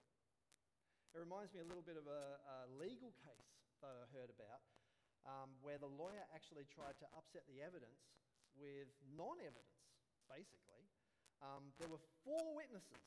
It 1.17 1.17
reminds 1.17 1.57
me 1.57 1.65
a 1.65 1.67
little 1.67 1.81
bit 1.81 1.97
of 1.97 2.05
a, 2.05 2.38
a 2.38 2.57
legal 2.77 3.09
case 3.25 3.50
that 3.81 3.89
I 3.89 4.05
heard 4.13 4.29
about 4.29 4.62
um, 5.25 5.57
where 5.65 5.81
the 5.81 5.89
lawyer 5.89 6.21
actually 6.29 6.69
tried 6.69 7.01
to 7.01 7.07
upset 7.17 7.50
the 7.50 7.65
evidence 7.65 8.13
with 8.53 8.93
non 9.17 9.41
evidence, 9.41 9.81
basically. 10.29 10.86
Um, 11.41 11.74
there 11.81 11.89
were 11.89 12.01
four 12.25 12.41
witnesses 12.53 13.01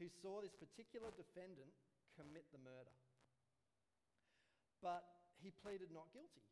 who 0.00 0.08
saw 0.08 0.40
this 0.40 0.52
particular 0.56 1.12
defendant 1.14 1.72
commit 2.16 2.44
the 2.52 2.60
murder. 2.60 2.92
But 4.80 5.04
he 5.40 5.52
pleaded 5.52 5.88
not 5.92 6.12
guilty. 6.12 6.44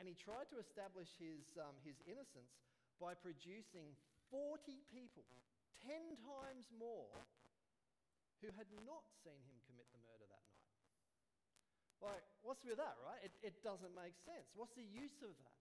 And 0.00 0.08
he 0.08 0.16
tried 0.16 0.48
to 0.48 0.56
establish 0.56 1.12
his, 1.20 1.44
um, 1.60 1.76
his 1.84 2.00
innocence 2.08 2.56
by 2.96 3.12
producing 3.12 3.92
40 4.32 4.80
people, 4.88 5.28
10 5.84 6.16
times 6.24 6.64
more 6.72 7.12
who 8.40 8.48
had 8.56 8.72
not 8.88 9.04
seen 9.20 9.36
him 9.44 9.60
commit 9.68 9.84
the 9.92 10.00
murder 10.00 10.24
that 10.24 10.44
night. 10.56 10.72
Like, 12.00 12.24
what's 12.40 12.64
with 12.64 12.80
that, 12.80 12.96
right? 13.04 13.20
It, 13.20 13.36
it 13.44 13.60
doesn't 13.60 13.92
make 13.92 14.16
sense. 14.24 14.48
What's 14.56 14.72
the 14.72 14.88
use 14.88 15.20
of 15.20 15.36
that? 15.36 15.60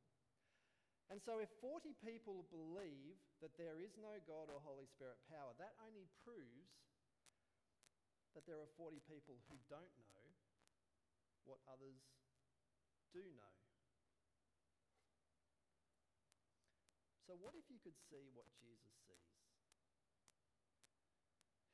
And 1.11 1.19
so, 1.19 1.43
if 1.43 1.51
40 1.59 1.91
people 1.99 2.47
believe 2.47 3.19
that 3.43 3.51
there 3.59 3.75
is 3.75 3.91
no 3.99 4.23
God 4.23 4.47
or 4.47 4.63
Holy 4.63 4.87
Spirit 4.87 5.19
power, 5.27 5.51
that 5.59 5.75
only 5.83 6.07
proves 6.23 6.71
that 8.37 8.47
there 8.47 8.61
are 8.63 8.71
40 8.79 9.03
people 9.09 9.35
who 9.51 9.59
don't 9.67 9.95
know 10.15 10.27
what 11.43 11.59
others 11.67 11.99
do 13.11 13.25
know. 13.35 13.58
So, 17.29 17.37
what 17.37 17.53
if 17.53 17.69
you 17.69 17.77
could 17.77 17.93
see 18.09 18.25
what 18.33 18.49
Jesus 18.57 18.89
sees? 19.05 19.29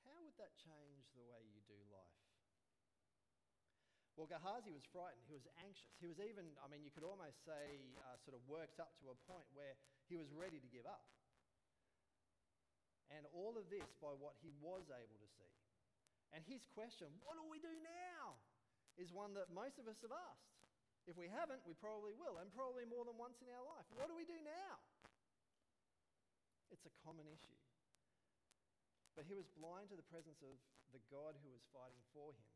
how 0.04 0.20
would 0.20 0.36
that 0.36 0.52
change 0.60 1.08
the 1.16 1.24
way 1.24 1.40
you 1.48 1.64
do 1.64 1.80
life? 1.96 2.20
Well, 4.20 4.28
Gehazi 4.28 4.76
was 4.76 4.84
frightened. 4.92 5.24
He 5.32 5.36
was 5.36 5.48
anxious. 5.64 5.96
He 6.04 6.12
was 6.12 6.20
even, 6.20 6.44
I 6.60 6.68
mean, 6.68 6.84
you 6.84 6.92
could 6.92 7.08
almost 7.08 7.40
say, 7.48 7.80
uh, 8.04 8.20
sort 8.28 8.36
of 8.36 8.44
worked 8.52 8.84
up 8.84 9.00
to 9.00 9.16
a 9.16 9.18
point 9.24 9.48
where 9.56 9.80
he 10.12 10.20
was 10.20 10.28
ready 10.36 10.60
to 10.60 10.68
give 10.68 10.84
up. 10.84 11.08
And 13.16 13.24
all 13.32 13.56
of 13.56 13.72
this 13.72 13.88
by 14.04 14.12
what 14.12 14.36
he 14.44 14.52
was 14.60 14.92
able 14.92 15.16
to 15.24 15.30
see. 15.40 15.56
And 16.36 16.44
his 16.44 16.68
question, 16.76 17.08
what 17.24 17.40
do 17.40 17.48
we 17.48 17.64
do 17.64 17.72
now? 17.80 18.44
is 18.96 19.12
one 19.12 19.36
that 19.36 19.52
most 19.52 19.76
of 19.76 19.88
us 19.92 20.00
have 20.04 20.16
asked. 20.16 20.52
If 21.06 21.20
we 21.20 21.28
haven't, 21.30 21.62
we 21.68 21.76
probably 21.78 22.16
will, 22.16 22.40
and 22.42 22.50
probably 22.56 22.88
more 22.88 23.06
than 23.06 23.20
once 23.20 23.38
in 23.44 23.52
our 23.52 23.62
life. 23.62 23.86
What 23.94 24.10
do 24.10 24.16
we 24.16 24.26
do 24.26 24.40
now? 24.42 24.80
It's 26.74 26.86
a 26.86 26.94
common 27.06 27.28
issue. 27.30 27.60
but 29.16 29.24
he 29.24 29.34
was 29.34 29.48
blind 29.56 29.88
to 29.88 29.96
the 29.96 30.06
presence 30.12 30.44
of 30.44 30.60
the 30.92 31.00
God 31.08 31.40
who 31.40 31.48
was 31.48 31.64
fighting 31.72 32.04
for 32.12 32.36
him 32.36 32.52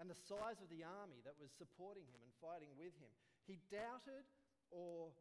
and 0.00 0.08
the 0.08 0.16
size 0.16 0.56
of 0.64 0.72
the 0.72 0.80
army 0.80 1.20
that 1.28 1.36
was 1.36 1.52
supporting 1.60 2.08
him 2.08 2.24
and 2.24 2.32
fighting 2.40 2.72
with 2.80 2.96
him. 2.96 3.12
He 3.44 3.60
doubted 3.68 4.24
or, 4.72 5.12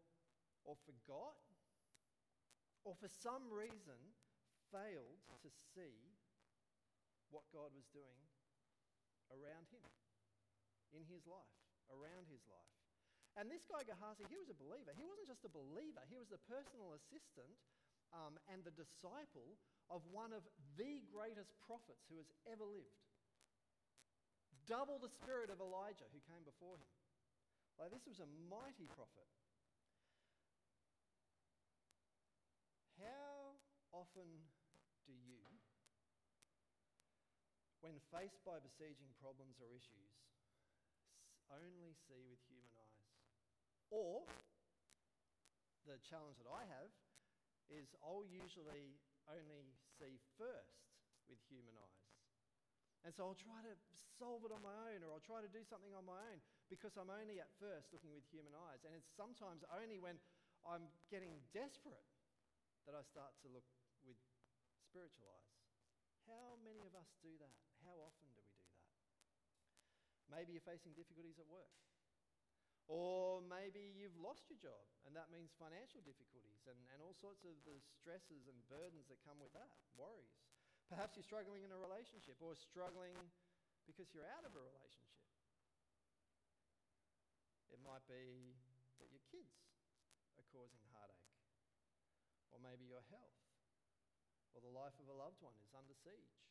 or 0.64 0.80
forgot 0.88 1.36
or 2.88 2.96
for 2.98 3.12
some 3.22 3.46
reason 3.52 4.00
failed 4.72 5.22
to 5.44 5.50
see 5.76 5.94
what 7.30 7.46
God 7.54 7.70
was 7.76 7.86
doing 7.94 8.22
around 9.32 9.68
him, 9.72 9.86
in 10.92 11.04
his 11.08 11.24
life, 11.24 11.60
around 11.88 12.28
his 12.28 12.44
life. 12.52 12.76
And 13.40 13.48
this 13.48 13.64
guy, 13.64 13.88
Gehazi, 13.88 14.28
he 14.28 14.36
was 14.36 14.52
a 14.52 14.58
believer. 14.60 14.92
He 14.92 15.08
wasn't 15.08 15.32
just 15.32 15.48
a 15.48 15.52
believer, 15.52 16.04
he 16.12 16.20
was 16.20 16.28
the 16.28 16.42
personal 16.52 16.92
assistant 16.98 17.56
um, 18.12 18.40
and 18.52 18.64
the 18.64 18.76
disciple 18.76 19.60
of 19.90 20.04
one 20.12 20.32
of 20.32 20.44
the 20.76 21.04
greatest 21.12 21.52
prophets 21.64 22.08
who 22.08 22.20
has 22.20 22.30
ever 22.48 22.64
lived. 22.64 23.08
Double 24.70 25.02
the 25.02 25.12
spirit 25.12 25.50
of 25.50 25.60
Elijah 25.60 26.08
who 26.12 26.22
came 26.28 26.44
before 26.48 26.80
him. 26.80 26.92
Like, 27.80 27.92
this 27.92 28.06
was 28.06 28.22
a 28.22 28.30
mighty 28.48 28.88
prophet. 28.94 29.30
How 33.02 33.58
often 33.92 34.28
do 35.10 35.16
you 35.18 35.42
when 37.82 37.98
faced 38.14 38.38
by 38.46 38.62
besieging 38.62 39.10
problems 39.18 39.58
or 39.58 39.74
issues, 39.74 40.14
only 41.50 41.98
see 42.08 42.22
with 42.30 42.40
human 42.46 42.70
eyes. 42.78 43.10
Or, 43.90 44.24
the 45.90 45.98
challenge 46.06 46.38
that 46.40 46.48
I 46.48 46.64
have 46.70 46.94
is 47.72 47.96
I'll 48.04 48.28
usually 48.28 49.00
only 49.32 49.72
see 49.96 50.20
first 50.36 50.92
with 51.32 51.40
human 51.48 51.74
eyes. 51.80 52.12
And 53.02 53.10
so 53.16 53.26
I'll 53.26 53.40
try 53.40 53.58
to 53.66 53.74
solve 54.22 54.46
it 54.46 54.54
on 54.54 54.62
my 54.62 54.76
own, 54.94 55.02
or 55.02 55.18
I'll 55.18 55.26
try 55.26 55.42
to 55.42 55.50
do 55.50 55.66
something 55.66 55.90
on 55.98 56.06
my 56.06 56.22
own 56.30 56.38
because 56.70 56.94
I'm 57.00 57.10
only 57.10 57.42
at 57.42 57.50
first 57.58 57.90
looking 57.90 58.14
with 58.14 58.28
human 58.30 58.54
eyes. 58.54 58.86
And 58.86 58.94
it's 58.94 59.10
sometimes 59.18 59.66
only 59.74 59.98
when 59.98 60.22
I'm 60.62 60.86
getting 61.10 61.42
desperate 61.50 62.06
that 62.86 62.94
I 62.94 63.02
start 63.02 63.34
to 63.42 63.48
look 63.50 63.66
with 64.06 64.18
spiritual 64.86 65.26
eyes. 65.34 65.50
How 66.30 66.62
many 66.62 66.86
of 66.86 66.94
us 66.94 67.10
do 67.26 67.34
that? 67.42 67.58
How 67.82 67.98
often 68.06 68.30
do 68.38 68.46
we 68.46 68.54
do 68.54 68.70
that? 68.70 68.86
Maybe 70.30 70.54
you're 70.54 70.70
facing 70.70 70.94
difficulties 70.94 71.42
at 71.42 71.50
work. 71.50 71.74
Or 72.90 73.40
maybe 73.46 73.94
you've 73.96 74.18
lost 74.20 74.50
your 74.52 74.60
job, 74.60 74.84
and 75.08 75.16
that 75.16 75.32
means 75.32 75.54
financial 75.56 76.04
difficulties 76.04 76.66
and, 76.68 76.78
and 76.92 77.00
all 77.00 77.16
sorts 77.16 77.46
of 77.48 77.56
the 77.64 77.80
stresses 77.80 78.50
and 78.50 78.58
burdens 78.68 79.08
that 79.08 79.22
come 79.24 79.40
with 79.40 79.54
that, 79.56 79.72
worries. 79.96 80.36
Perhaps 80.92 81.16
you're 81.16 81.24
struggling 81.24 81.64
in 81.64 81.72
a 81.72 81.80
relationship 81.80 82.36
or 82.44 82.52
struggling 82.52 83.16
because 83.88 84.12
you're 84.12 84.28
out 84.28 84.44
of 84.44 84.52
a 84.52 84.60
relationship. 84.60 85.24
It 87.72 87.80
might 87.80 88.04
be 88.12 88.60
that 89.00 89.08
your 89.08 89.24
kids 89.32 89.56
are 90.36 90.44
causing 90.52 90.84
heartache, 90.92 91.32
or 92.52 92.60
maybe 92.60 92.84
your 92.84 93.04
health, 93.08 93.40
or 94.52 94.60
the 94.60 94.74
life 94.76 95.00
of 95.00 95.08
a 95.08 95.16
loved 95.16 95.40
one 95.40 95.56
is 95.64 95.72
under 95.72 95.96
siege. 95.96 96.51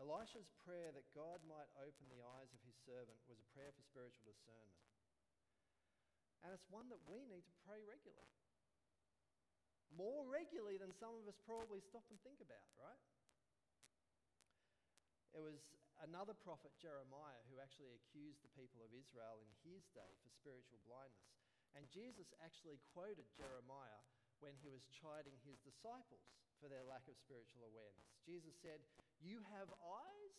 Elisha's 0.00 0.48
prayer 0.64 0.88
that 0.96 1.04
God 1.12 1.44
might 1.44 1.68
open 1.76 2.08
the 2.08 2.24
eyes 2.40 2.48
of 2.56 2.60
his 2.64 2.74
servant 2.88 3.20
was 3.28 3.36
a 3.36 3.52
prayer 3.52 3.68
for 3.76 3.84
spiritual 3.84 4.24
discernment. 4.24 4.80
And 6.40 6.56
it's 6.56 6.64
one 6.72 6.88
that 6.88 7.04
we 7.04 7.20
need 7.28 7.44
to 7.44 7.54
pray 7.68 7.84
regularly. 7.84 8.40
More 9.92 10.24
regularly 10.24 10.80
than 10.80 10.96
some 10.96 11.12
of 11.12 11.28
us 11.28 11.36
probably 11.44 11.84
stop 11.84 12.08
and 12.08 12.16
think 12.24 12.40
about, 12.40 12.64
right? 12.80 13.02
It 15.36 15.42
was 15.44 15.60
another 16.00 16.32
prophet, 16.32 16.72
Jeremiah, 16.80 17.44
who 17.52 17.60
actually 17.60 17.92
accused 17.92 18.40
the 18.40 18.56
people 18.56 18.80
of 18.80 18.96
Israel 18.96 19.44
in 19.44 19.52
his 19.68 19.84
day 19.92 20.16
for 20.24 20.32
spiritual 20.32 20.80
blindness. 20.88 21.28
And 21.76 21.84
Jesus 21.92 22.32
actually 22.40 22.80
quoted 22.96 23.28
Jeremiah 23.36 24.00
when 24.40 24.56
he 24.64 24.72
was 24.72 24.88
chiding 24.88 25.36
his 25.44 25.60
disciples 25.60 26.24
for 26.58 26.66
their 26.72 26.82
lack 26.88 27.04
of 27.06 27.16
spiritual 27.20 27.68
awareness. 27.68 28.08
Jesus 28.24 28.56
said, 28.58 28.80
You 29.20 29.44
have 29.52 29.68
eyes, 29.84 30.36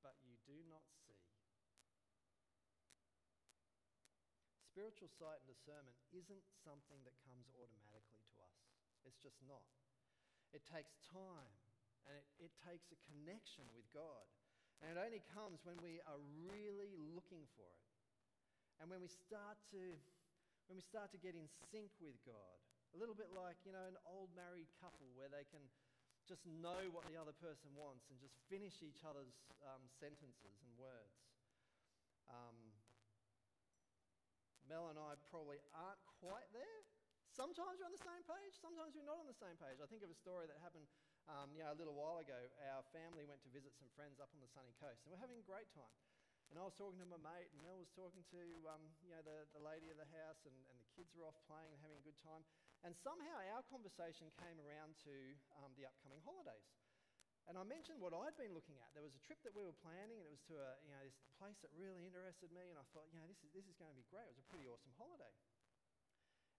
but 0.00 0.16
you 0.24 0.34
do 0.48 0.56
not 0.72 0.84
see. 1.04 1.20
Spiritual 4.72 5.12
sight 5.12 5.44
and 5.44 5.48
discernment 5.52 6.00
isn't 6.16 6.44
something 6.64 7.04
that 7.04 7.12
comes 7.28 7.44
automatically 7.52 8.24
to 8.32 8.34
us. 8.40 8.56
It's 9.04 9.20
just 9.20 9.36
not. 9.44 9.68
It 10.56 10.64
takes 10.64 10.96
time 11.12 11.52
and 12.08 12.16
it, 12.16 12.48
it 12.48 12.52
takes 12.64 12.88
a 12.88 12.98
connection 13.12 13.68
with 13.76 13.84
God. 13.92 14.24
And 14.80 14.96
it 14.96 14.98
only 14.98 15.22
comes 15.30 15.60
when 15.62 15.76
we 15.84 16.00
are 16.08 16.18
really 16.48 16.96
looking 17.14 17.44
for 17.54 17.68
it. 17.68 17.92
And 18.80 18.88
when 18.88 19.04
we 19.04 19.12
start 19.12 19.60
to 19.76 20.00
when 20.72 20.78
we 20.78 20.88
start 20.88 21.10
to 21.12 21.20
get 21.20 21.34
in 21.34 21.44
sync 21.68 21.90
with 21.98 22.16
God. 22.24 22.56
A 22.94 22.98
little 23.00 23.16
bit 23.16 23.32
like, 23.32 23.60
you 23.64 23.72
know, 23.72 23.84
an 23.88 23.98
old 24.04 24.32
married 24.36 24.68
couple 24.80 25.08
where 25.16 25.28
they 25.32 25.44
can 25.48 25.64
just 26.28 26.44
know 26.46 26.88
what 26.94 27.06
the 27.10 27.18
other 27.18 27.34
person 27.36 27.72
wants 27.74 28.06
and 28.10 28.18
just 28.22 28.38
finish 28.46 28.80
each 28.82 29.02
other's 29.02 29.34
um, 29.66 29.82
sentences 29.98 30.62
and 30.62 30.72
words. 30.78 31.16
Um, 32.30 32.56
Mel 34.70 34.88
and 34.88 34.98
I 34.98 35.18
probably 35.28 35.58
aren't 35.74 36.00
quite 36.22 36.46
there. 36.54 36.80
Sometimes 37.32 37.80
we're 37.80 37.88
on 37.88 37.96
the 37.96 38.06
same 38.06 38.24
page, 38.28 38.54
sometimes 38.60 38.92
we're 38.92 39.08
not 39.08 39.18
on 39.18 39.26
the 39.26 39.36
same 39.36 39.56
page. 39.56 39.80
I 39.80 39.88
think 39.88 40.04
of 40.04 40.12
a 40.12 40.18
story 40.18 40.44
that 40.46 40.60
happened 40.60 40.84
um, 41.30 41.54
you 41.54 41.62
know, 41.62 41.70
a 41.70 41.78
little 41.78 41.94
while 41.94 42.18
ago. 42.18 42.36
Our 42.74 42.82
family 42.90 43.24
went 43.24 43.42
to 43.46 43.50
visit 43.50 43.72
some 43.78 43.88
friends 43.94 44.18
up 44.18 44.30
on 44.34 44.40
the 44.42 44.50
sunny 44.50 44.74
coast, 44.82 45.06
and 45.06 45.14
we're 45.14 45.22
having 45.22 45.38
a 45.38 45.46
great 45.46 45.70
time. 45.72 45.96
And 46.52 46.60
I 46.60 46.68
was 46.68 46.76
talking 46.76 47.00
to 47.00 47.08
my 47.08 47.16
mate, 47.16 47.48
and 47.48 47.64
Mel 47.64 47.80
was 47.80 47.88
talking 47.96 48.20
to 48.28 48.44
um, 48.68 48.84
you 49.00 49.08
know, 49.08 49.24
the, 49.24 49.48
the 49.56 49.62
lady 49.64 49.88
of 49.88 49.96
the 49.96 50.04
house, 50.12 50.44
and, 50.44 50.52
and 50.68 50.76
the 50.76 50.90
kids 50.92 51.08
were 51.16 51.24
off 51.24 51.40
playing 51.48 51.72
and 51.72 51.80
having 51.80 51.96
a 51.96 52.04
good 52.04 52.20
time. 52.20 52.44
And 52.84 52.92
somehow 52.92 53.40
our 53.56 53.64
conversation 53.72 54.28
came 54.36 54.60
around 54.60 55.00
to 55.08 55.16
um, 55.64 55.72
the 55.80 55.88
upcoming 55.88 56.20
holidays. 56.20 56.68
And 57.48 57.56
I 57.56 57.64
mentioned 57.64 58.04
what 58.04 58.12
I'd 58.12 58.36
been 58.36 58.52
looking 58.52 58.76
at. 58.84 58.92
There 58.92 59.00
was 59.00 59.16
a 59.16 59.22
trip 59.24 59.40
that 59.48 59.56
we 59.56 59.64
were 59.64 59.72
planning, 59.80 60.20
and 60.20 60.28
it 60.28 60.32
was 60.36 60.44
to 60.52 60.60
a, 60.60 60.76
you 60.84 60.92
know, 60.92 61.00
this 61.00 61.16
place 61.40 61.56
that 61.64 61.72
really 61.72 62.04
interested 62.04 62.52
me. 62.52 62.68
And 62.68 62.76
I 62.76 62.84
thought, 62.92 63.08
you 63.08 63.16
know, 63.16 63.24
this 63.24 63.40
is, 63.40 63.48
this 63.56 63.64
is 63.64 63.72
going 63.80 63.88
to 63.88 63.96
be 63.96 64.04
great. 64.12 64.28
It 64.28 64.36
was 64.36 64.44
a 64.44 64.50
pretty 64.52 64.68
awesome 64.68 64.92
holiday. 65.00 65.32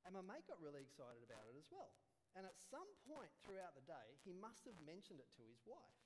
And 0.10 0.18
my 0.18 0.26
mate 0.26 0.50
got 0.50 0.58
really 0.58 0.82
excited 0.82 1.22
about 1.22 1.46
it 1.54 1.56
as 1.56 1.70
well. 1.70 1.94
And 2.34 2.50
at 2.50 2.58
some 2.74 2.90
point 3.06 3.30
throughout 3.46 3.78
the 3.78 3.86
day, 3.86 4.18
he 4.26 4.34
must 4.34 4.66
have 4.66 4.76
mentioned 4.82 5.22
it 5.22 5.30
to 5.38 5.46
his 5.46 5.62
wife, 5.70 6.02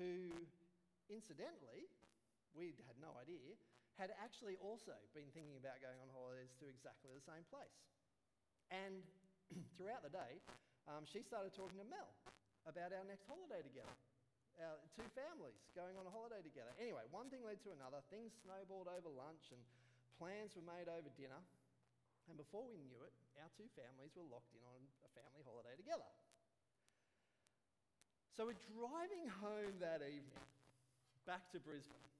who, 0.00 0.32
incidentally, 1.12 1.92
we 2.54 2.74
had 2.86 2.98
no 3.02 3.12
idea, 3.18 3.58
had 3.98 4.10
actually 4.18 4.58
also 4.58 4.94
been 5.14 5.30
thinking 5.30 5.58
about 5.58 5.78
going 5.78 5.98
on 6.02 6.10
holidays 6.10 6.50
to 6.58 6.66
exactly 6.66 7.10
the 7.14 7.22
same 7.22 7.46
place. 7.46 7.78
And 8.74 9.02
throughout 9.78 10.02
the 10.02 10.10
day, 10.10 10.42
um, 10.90 11.06
she 11.06 11.22
started 11.22 11.54
talking 11.54 11.78
to 11.78 11.86
Mel 11.86 12.10
about 12.66 12.90
our 12.90 13.06
next 13.06 13.26
holiday 13.30 13.62
together. 13.62 13.94
Our 14.58 14.78
two 14.94 15.06
families 15.18 15.58
going 15.74 15.98
on 15.98 16.06
a 16.06 16.12
holiday 16.14 16.38
together. 16.42 16.70
Anyway, 16.78 17.02
one 17.10 17.26
thing 17.26 17.42
led 17.42 17.58
to 17.66 17.74
another. 17.74 17.98
Things 18.06 18.30
snowballed 18.46 18.86
over 18.86 19.10
lunch 19.10 19.50
and 19.50 19.58
plans 20.14 20.54
were 20.54 20.66
made 20.66 20.86
over 20.86 21.10
dinner. 21.18 21.42
And 22.30 22.38
before 22.38 22.62
we 22.64 22.78
knew 22.78 23.02
it, 23.02 23.12
our 23.42 23.50
two 23.58 23.66
families 23.74 24.14
were 24.14 24.24
locked 24.30 24.54
in 24.54 24.62
on 24.62 24.80
a 25.02 25.10
family 25.12 25.42
holiday 25.42 25.74
together. 25.74 26.06
So 28.38 28.46
we're 28.46 28.64
driving 28.70 29.26
home 29.42 29.74
that 29.82 30.02
evening 30.02 30.42
back 31.26 31.50
to 31.52 31.58
Brisbane. 31.60 32.13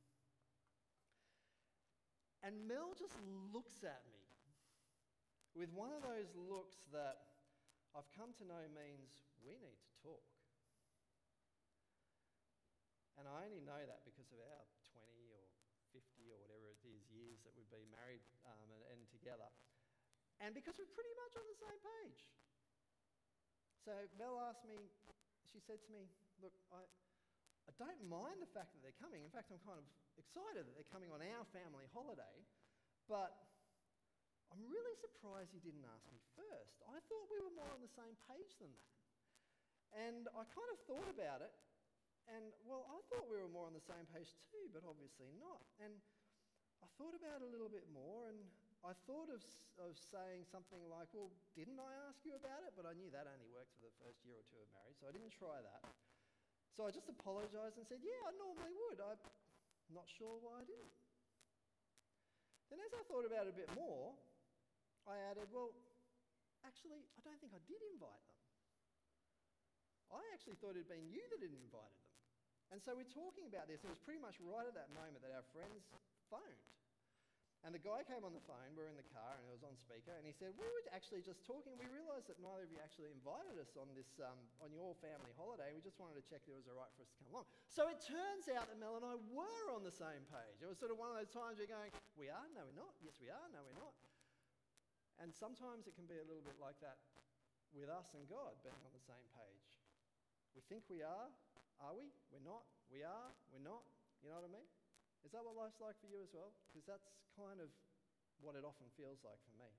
And 2.44 2.68
Mel 2.68 2.92
just 2.92 3.16
looks 3.56 3.80
at 3.88 4.04
me 4.12 4.20
with 5.56 5.72
one 5.72 5.88
of 5.96 6.04
those 6.04 6.28
looks 6.36 6.76
that 6.92 7.24
I've 7.96 8.10
come 8.12 8.36
to 8.36 8.44
know 8.44 8.60
means 8.76 9.24
we 9.40 9.56
need 9.56 9.80
to 9.80 9.92
talk. 10.04 10.28
And 13.16 13.24
I 13.24 13.48
only 13.48 13.64
know 13.64 13.80
that 13.80 14.04
because 14.04 14.28
of 14.28 14.44
our 14.44 14.64
20 14.92 15.08
or 15.32 15.40
50 15.96 16.04
or 16.28 16.38
whatever 16.44 16.68
it 16.68 16.84
is 16.84 17.00
years 17.08 17.40
that 17.48 17.56
we've 17.56 17.70
been 17.72 17.88
married 17.88 18.20
um, 18.44 18.68
and, 18.68 18.82
and 18.92 19.00
together. 19.08 19.48
And 20.44 20.52
because 20.52 20.76
we're 20.76 20.92
pretty 20.92 21.16
much 21.24 21.40
on 21.40 21.48
the 21.48 21.56
same 21.56 21.80
page. 21.80 22.28
So 23.88 23.96
Mel 24.20 24.36
asked 24.44 24.68
me, 24.68 24.92
she 25.48 25.64
said 25.64 25.80
to 25.80 25.90
me, 25.96 26.12
Look, 26.42 26.52
I, 26.74 26.84
I 27.64 27.72
don't 27.80 28.02
mind 28.06 28.38
the 28.40 28.50
fact 28.52 28.72
that 28.76 28.80
they're 28.84 29.00
coming. 29.00 29.24
In 29.24 29.32
fact, 29.32 29.48
I'm 29.48 29.62
kind 29.64 29.80
of 29.80 29.86
excited 30.20 30.68
that 30.68 30.74
they're 30.76 30.92
coming 30.92 31.10
on 31.10 31.24
our 31.24 31.44
family 31.50 31.88
holiday, 31.90 32.36
but 33.08 33.32
I'm 34.52 34.62
really 34.68 34.96
surprised 35.00 35.50
you 35.50 35.64
didn't 35.64 35.82
ask 35.88 36.04
me 36.12 36.20
first. 36.38 36.78
I 36.86 37.00
thought 37.10 37.26
we 37.32 37.40
were 37.40 37.54
more 37.56 37.70
on 37.72 37.82
the 37.82 37.90
same 37.90 38.14
page 38.30 38.52
than 38.60 38.70
that. 38.70 38.94
And 39.94 40.26
I 40.34 40.42
kind 40.46 40.70
of 40.74 40.78
thought 40.86 41.08
about 41.10 41.40
it, 41.42 41.54
and 42.30 42.50
well, 42.66 42.86
I 42.90 42.98
thought 43.10 43.30
we 43.30 43.38
were 43.38 43.50
more 43.50 43.70
on 43.70 43.76
the 43.76 43.84
same 43.84 44.06
page 44.10 44.34
too, 44.50 44.66
but 44.74 44.82
obviously 44.82 45.30
not. 45.38 45.62
And 45.78 45.94
I 46.82 46.88
thought 46.98 47.14
about 47.14 47.40
it 47.40 47.46
a 47.46 47.50
little 47.50 47.70
bit 47.70 47.86
more, 47.94 48.26
and 48.26 48.42
I 48.82 48.92
thought 49.06 49.30
of, 49.30 49.40
of 49.80 49.94
saying 49.96 50.44
something 50.50 50.82
like, 50.90 51.08
Well, 51.14 51.30
didn't 51.54 51.78
I 51.78 51.94
ask 52.10 52.20
you 52.26 52.34
about 52.34 52.66
it? 52.66 52.74
But 52.74 52.90
I 52.90 52.92
knew 52.98 53.08
that 53.14 53.30
only 53.30 53.48
worked 53.54 53.72
for 53.78 53.86
the 53.86 53.94
first 54.02 54.20
year 54.26 54.36
or 54.36 54.46
two 54.50 54.58
of 54.60 54.68
marriage, 54.74 54.98
so 54.98 55.06
I 55.08 55.14
didn't 55.14 55.32
try 55.32 55.62
that. 55.62 55.82
So 56.74 56.82
I 56.82 56.90
just 56.90 57.06
apologised 57.06 57.78
and 57.78 57.86
said, 57.86 58.02
Yeah, 58.02 58.18
I 58.26 58.34
normally 58.34 58.74
would. 58.74 58.98
I'm 58.98 59.94
not 59.94 60.10
sure 60.10 60.42
why 60.42 60.58
I 60.58 60.66
didn't. 60.66 60.94
Then, 62.66 62.82
as 62.82 62.90
I 62.90 63.02
thought 63.06 63.22
about 63.22 63.46
it 63.46 63.54
a 63.54 63.56
bit 63.56 63.70
more, 63.78 64.18
I 65.06 65.22
added, 65.30 65.46
Well, 65.54 65.70
actually, 66.66 67.06
I 67.14 67.20
don't 67.22 67.38
think 67.38 67.54
I 67.54 67.62
did 67.70 67.78
invite 67.94 68.26
them. 68.26 68.42
I 70.10 70.22
actually 70.34 70.58
thought 70.58 70.74
it 70.74 70.82
had 70.86 70.90
been 70.90 71.06
you 71.06 71.22
that 71.22 71.40
had 71.42 71.54
invited 71.54 71.98
them. 72.02 72.14
And 72.74 72.82
so 72.82 72.98
we're 72.98 73.10
talking 73.14 73.46
about 73.46 73.70
this. 73.70 73.86
It 73.86 73.90
was 73.90 74.02
pretty 74.02 74.18
much 74.18 74.34
right 74.42 74.66
at 74.66 74.74
that 74.74 74.90
moment 74.98 75.22
that 75.22 75.30
our 75.30 75.46
friends 75.54 75.86
phoned. 76.26 76.73
And 77.64 77.72
the 77.72 77.80
guy 77.80 78.04
came 78.04 78.20
on 78.28 78.36
the 78.36 78.44
phone, 78.44 78.76
we 78.76 78.84
were 78.84 78.92
in 78.92 79.00
the 79.00 79.08
car, 79.08 79.40
and 79.40 79.48
it 79.48 79.52
was 79.56 79.64
on 79.64 79.72
speaker, 79.80 80.12
and 80.12 80.28
he 80.28 80.36
said, 80.36 80.52
We 80.60 80.68
were 80.68 80.84
actually 80.92 81.24
just 81.24 81.40
talking. 81.48 81.72
We 81.80 81.88
realised 81.88 82.28
that 82.28 82.36
neither 82.36 82.68
of 82.68 82.70
you 82.70 82.76
actually 82.76 83.08
invited 83.08 83.56
us 83.56 83.72
on 83.80 83.88
this, 83.96 84.20
um, 84.20 84.36
on 84.60 84.68
your 84.68 84.92
family 85.00 85.32
holiday. 85.32 85.72
We 85.72 85.80
just 85.80 85.96
wanted 85.96 86.20
to 86.20 86.24
check 86.28 86.44
that 86.44 86.52
it 86.52 86.60
was 86.60 86.68
all 86.68 86.76
right 86.76 86.92
for 86.92 87.08
us 87.08 87.08
to 87.08 87.16
come 87.24 87.32
along. 87.32 87.48
So 87.72 87.88
it 87.88 88.04
turns 88.04 88.52
out 88.52 88.68
that 88.68 88.76
Mel 88.76 89.00
and 89.00 89.06
I 89.08 89.16
were 89.32 89.66
on 89.72 89.80
the 89.80 89.96
same 89.96 90.28
page. 90.28 90.60
It 90.60 90.68
was 90.68 90.76
sort 90.76 90.92
of 90.92 91.00
one 91.00 91.08
of 91.08 91.16
those 91.16 91.32
times 91.32 91.56
you're 91.56 91.72
going, 91.72 91.88
We 92.20 92.28
are? 92.28 92.44
No, 92.52 92.68
we're 92.68 92.76
not. 92.76 92.92
Yes, 93.00 93.16
we 93.16 93.32
are. 93.32 93.48
No, 93.48 93.64
we're 93.64 93.80
not. 93.80 93.96
And 95.24 95.32
sometimes 95.32 95.88
it 95.88 95.96
can 95.96 96.04
be 96.04 96.20
a 96.20 96.26
little 96.28 96.44
bit 96.44 96.60
like 96.60 96.76
that 96.84 97.00
with 97.72 97.88
us 97.88 98.12
and 98.12 98.28
God 98.28 98.60
being 98.60 98.76
on 98.84 98.92
the 98.92 99.00
same 99.08 99.24
page. 99.32 99.80
We 100.52 100.60
think 100.68 100.84
we 100.92 101.00
are. 101.00 101.32
Are 101.80 101.96
we? 101.96 102.12
We're 102.28 102.44
not. 102.44 102.68
We 102.92 103.08
are. 103.08 103.32
We're 103.56 103.64
not. 103.64 103.88
You 104.20 104.30
know 104.30 104.44
what 104.44 104.52
I 104.52 104.52
mean? 104.52 104.68
Is 105.24 105.32
that 105.32 105.40
what 105.40 105.56
life's 105.56 105.80
like 105.80 105.96
for 105.98 106.08
you 106.12 106.20
as 106.20 106.30
well? 106.36 106.52
Because 106.68 106.84
that's 106.84 107.08
kind 107.34 107.58
of 107.58 107.72
what 108.44 108.54
it 108.54 108.62
often 108.62 108.86
feels 108.94 109.24
like 109.24 109.40
for 109.48 109.56
me. 109.56 109.72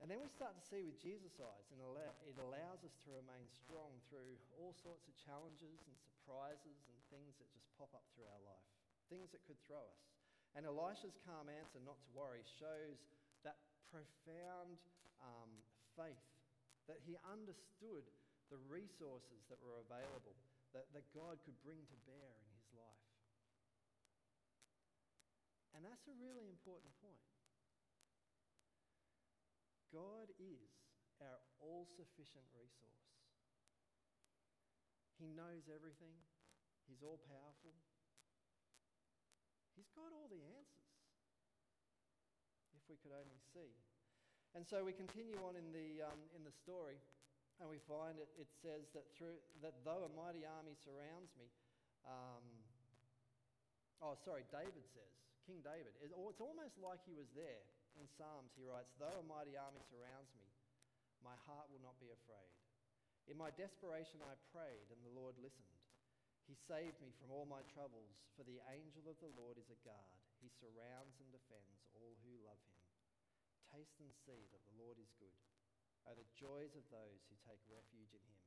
And 0.00 0.08
then 0.08 0.20
we 0.20 0.32
start 0.32 0.56
to 0.56 0.64
see 0.64 0.80
with 0.80 0.96
Jesus' 0.96 1.36
eyes, 1.36 1.68
and 1.72 1.80
it 1.80 2.36
allows 2.40 2.80
us 2.84 2.96
to 3.04 3.12
remain 3.12 3.44
strong 3.52 4.00
through 4.08 4.40
all 4.56 4.72
sorts 4.72 5.04
of 5.04 5.12
challenges 5.20 5.76
and 5.84 5.96
surprises 6.00 6.88
and 6.88 6.96
things 7.12 7.36
that 7.36 7.52
just 7.52 7.68
pop 7.76 7.92
up 7.92 8.04
through 8.16 8.24
our 8.32 8.42
life, 8.48 8.64
things 9.12 9.28
that 9.36 9.44
could 9.44 9.60
throw 9.68 9.84
us. 9.84 10.04
And 10.56 10.64
Elisha's 10.64 11.20
calm 11.28 11.52
answer, 11.52 11.84
not 11.84 12.00
to 12.00 12.10
worry, 12.16 12.40
shows 12.56 12.96
that 13.44 13.60
profound 13.92 14.80
um, 15.20 15.52
faith 16.00 16.24
that 16.88 17.04
he 17.04 17.20
understood 17.28 18.02
the 18.48 18.58
resources 18.72 19.44
that 19.52 19.60
were 19.60 19.78
available, 19.84 20.34
that, 20.72 20.88
that 20.96 21.06
God 21.12 21.38
could 21.44 21.54
bring 21.60 21.78
to 21.78 21.98
bear 22.08 22.30
in 22.40 22.46
his 22.56 22.66
life. 22.72 23.04
And 25.80 25.88
that's 25.88 26.04
a 26.12 26.16
really 26.20 26.44
important 26.44 26.92
point. 27.00 27.24
God 29.88 30.28
is 30.36 30.68
our 31.24 31.40
all 31.56 31.88
sufficient 31.88 32.44
resource. 32.52 33.08
He 35.16 35.32
knows 35.32 35.72
everything, 35.72 36.12
He's 36.84 37.00
all 37.00 37.16
powerful. 37.24 37.72
He's 39.72 39.88
got 39.96 40.12
all 40.12 40.28
the 40.28 40.44
answers, 40.44 40.92
if 42.76 42.84
we 42.92 43.00
could 43.00 43.16
only 43.16 43.40
see. 43.56 43.72
And 44.52 44.68
so 44.68 44.84
we 44.84 44.92
continue 44.92 45.40
on 45.48 45.56
in 45.56 45.72
the, 45.72 46.04
um, 46.04 46.20
in 46.36 46.44
the 46.44 46.52
story, 46.52 47.00
and 47.56 47.72
we 47.72 47.80
find 47.88 48.20
it, 48.20 48.28
it 48.36 48.52
says 48.52 48.92
that, 48.92 49.08
through, 49.16 49.40
that 49.64 49.80
though 49.80 50.04
a 50.04 50.12
mighty 50.12 50.44
army 50.44 50.76
surrounds 50.76 51.32
me, 51.40 51.48
um, 52.04 52.44
oh, 54.04 54.12
sorry, 54.20 54.44
David 54.52 54.84
says, 54.92 55.19
King 55.44 55.60
David. 55.64 55.92
It's 56.00 56.12
almost 56.40 56.76
like 56.80 57.00
he 57.04 57.16
was 57.16 57.28
there. 57.32 57.64
In 57.98 58.06
Psalms, 58.16 58.54
he 58.54 58.64
writes, 58.64 58.92
Though 58.96 59.18
a 59.18 59.26
mighty 59.26 59.58
army 59.58 59.82
surrounds 59.90 60.30
me, 60.38 60.46
my 61.20 61.34
heart 61.44 61.68
will 61.68 61.82
not 61.82 61.98
be 62.00 62.08
afraid. 62.08 62.54
In 63.28 63.36
my 63.36 63.52
desperation, 63.54 64.24
I 64.24 64.34
prayed, 64.54 64.88
and 64.90 65.00
the 65.04 65.12
Lord 65.12 65.36
listened. 65.38 65.76
He 66.48 66.56
saved 66.66 66.98
me 66.98 67.14
from 67.20 67.30
all 67.30 67.46
my 67.46 67.62
troubles, 67.70 68.18
for 68.34 68.42
the 68.42 68.58
angel 68.74 69.06
of 69.06 69.18
the 69.22 69.30
Lord 69.38 69.54
is 69.60 69.70
a 69.70 69.78
guard. 69.86 70.18
He 70.42 70.50
surrounds 70.50 71.20
and 71.20 71.30
defends 71.30 71.84
all 71.94 72.16
who 72.24 72.34
love 72.42 72.58
him. 72.64 72.80
Taste 73.70 74.02
and 74.02 74.10
see 74.26 74.50
that 74.50 74.64
the 74.66 74.80
Lord 74.82 74.98
is 74.98 75.14
good. 75.22 75.38
Oh, 76.08 76.16
the 76.16 76.26
joys 76.34 76.74
of 76.74 76.82
those 76.90 77.22
who 77.28 77.36
take 77.46 77.60
refuge 77.70 78.10
in 78.16 78.24
him. 78.24 78.40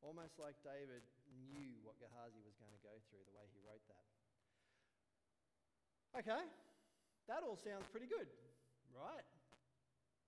Almost 0.00 0.40
like 0.40 0.56
David 0.64 1.04
knew 1.52 1.78
what 1.84 2.00
Gehazi 2.00 2.40
was 2.40 2.56
going 2.56 2.72
to 2.72 2.82
go 2.82 2.96
through, 3.06 3.22
the 3.28 3.36
way 3.36 3.44
he 3.52 3.60
wrote 3.62 3.84
that. 3.92 4.06
Okay, 6.10 6.42
that 7.30 7.46
all 7.46 7.54
sounds 7.54 7.86
pretty 7.94 8.10
good, 8.10 8.26
right? 8.90 9.22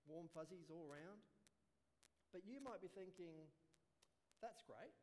Warm 0.07 0.31
fuzzies 0.31 0.71
all 0.71 0.87
round. 0.87 1.19
But 2.31 2.47
you 2.47 2.63
might 2.63 2.79
be 2.79 2.89
thinking, 2.89 3.35
that's 4.39 4.63
great 4.63 4.95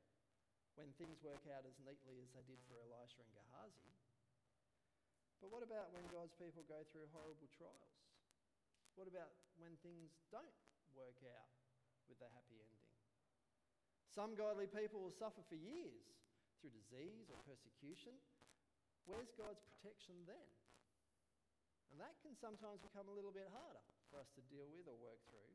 when 0.80 0.88
things 0.96 1.20
work 1.20 1.44
out 1.52 1.68
as 1.68 1.76
neatly 1.84 2.16
as 2.24 2.32
they 2.32 2.44
did 2.48 2.58
for 2.64 2.80
Elisha 2.80 3.20
and 3.20 3.32
Gehazi. 3.36 3.92
But 5.44 5.52
what 5.52 5.64
about 5.64 5.92
when 5.92 6.04
God's 6.08 6.36
people 6.36 6.64
go 6.64 6.84
through 6.92 7.08
horrible 7.12 7.48
trials? 7.52 7.96
What 8.96 9.08
about 9.08 9.32
when 9.56 9.76
things 9.80 10.16
don't 10.28 10.56
work 10.96 11.16
out 11.24 11.52
with 12.08 12.20
a 12.20 12.28
happy 12.32 12.60
ending? 12.60 12.88
Some 14.10 14.32
godly 14.36 14.66
people 14.68 15.00
will 15.00 15.14
suffer 15.14 15.40
for 15.46 15.56
years 15.56 16.04
through 16.60 16.76
disease 16.76 17.32
or 17.32 17.38
persecution. 17.48 18.16
Where's 19.08 19.32
God's 19.38 19.64
protection 19.64 20.18
then? 20.28 20.59
That 22.10 22.18
can 22.26 22.34
sometimes 22.42 22.82
become 22.82 23.06
a 23.06 23.14
little 23.14 23.30
bit 23.30 23.46
harder 23.54 23.86
for 24.10 24.18
us 24.18 24.26
to 24.34 24.42
deal 24.50 24.66
with 24.74 24.82
or 24.90 24.98
work 24.98 25.22
through. 25.30 25.54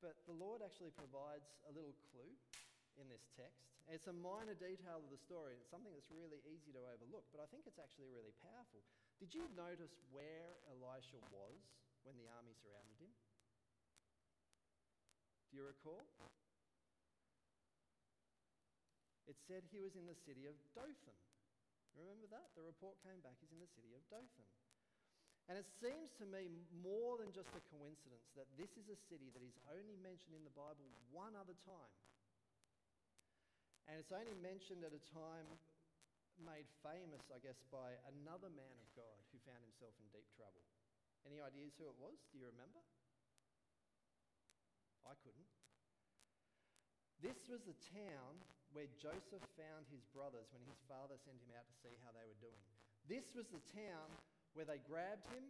But 0.00 0.16
the 0.24 0.32
Lord 0.32 0.64
actually 0.64 0.96
provides 0.96 1.44
a 1.68 1.72
little 1.76 1.92
clue 2.08 2.32
in 2.96 3.04
this 3.12 3.20
text. 3.36 3.68
It's 3.92 4.08
a 4.08 4.16
minor 4.16 4.56
detail 4.56 5.04
of 5.04 5.12
the 5.12 5.20
story. 5.20 5.60
It's 5.60 5.68
something 5.68 5.92
that's 5.92 6.08
really 6.08 6.40
easy 6.48 6.72
to 6.72 6.80
overlook, 6.88 7.28
but 7.36 7.44
I 7.44 7.52
think 7.52 7.68
it's 7.68 7.76
actually 7.76 8.08
really 8.16 8.32
powerful. 8.40 8.80
Did 9.20 9.36
you 9.36 9.44
notice 9.52 9.92
where 10.08 10.56
Elisha 10.72 11.20
was 11.28 11.60
when 12.08 12.16
the 12.16 12.24
army 12.32 12.56
surrounded 12.64 12.96
him? 12.96 13.12
Do 15.52 15.60
you 15.60 15.68
recall? 15.68 16.00
It 19.28 19.36
said 19.44 19.68
he 19.68 19.84
was 19.84 20.00
in 20.00 20.08
the 20.08 20.16
city 20.24 20.48
of 20.48 20.56
Dothan. 20.72 21.29
Remember 21.98 22.26
that? 22.30 22.54
The 22.54 22.64
report 22.66 22.98
came 23.02 23.18
back, 23.22 23.38
he's 23.42 23.52
in 23.54 23.62
the 23.62 23.70
city 23.70 23.94
of 23.94 24.02
Dothan. 24.10 24.48
And 25.50 25.58
it 25.58 25.66
seems 25.66 26.14
to 26.22 26.24
me 26.30 26.46
more 26.78 27.18
than 27.18 27.34
just 27.34 27.50
a 27.58 27.62
coincidence 27.74 28.30
that 28.38 28.46
this 28.54 28.70
is 28.78 28.86
a 28.86 28.98
city 29.10 29.34
that 29.34 29.42
is 29.42 29.58
only 29.66 29.98
mentioned 29.98 30.38
in 30.38 30.46
the 30.46 30.54
Bible 30.54 30.86
one 31.10 31.34
other 31.34 31.58
time. 31.66 31.94
And 33.90 33.98
it's 33.98 34.14
only 34.14 34.38
mentioned 34.38 34.86
at 34.86 34.94
a 34.94 35.02
time 35.10 35.50
made 36.38 36.70
famous, 36.80 37.26
I 37.34 37.42
guess, 37.42 37.58
by 37.68 37.98
another 38.14 38.48
man 38.54 38.76
of 38.78 38.88
God 38.94 39.18
who 39.34 39.42
found 39.42 39.60
himself 39.66 39.92
in 39.98 40.06
deep 40.14 40.28
trouble. 40.38 40.62
Any 41.26 41.42
ideas 41.42 41.76
who 41.76 41.90
it 41.90 41.98
was? 41.98 42.16
Do 42.32 42.40
you 42.40 42.48
remember? 42.48 42.80
I 45.04 45.18
couldn't. 45.20 45.50
This 47.20 47.36
was 47.50 47.60
the 47.68 47.76
town 47.92 48.40
where 48.72 48.86
Joseph 48.98 49.42
found 49.58 49.86
his 49.90 50.06
brothers 50.14 50.46
when 50.54 50.62
his 50.70 50.78
father 50.86 51.18
sent 51.18 51.42
him 51.42 51.52
out 51.58 51.66
to 51.66 51.80
see 51.82 51.94
how 52.06 52.14
they 52.14 52.26
were 52.26 52.38
doing. 52.38 52.62
This 53.10 53.34
was 53.34 53.50
the 53.50 53.62
town 53.74 54.06
where 54.54 54.66
they 54.66 54.78
grabbed 54.86 55.26
him, 55.34 55.42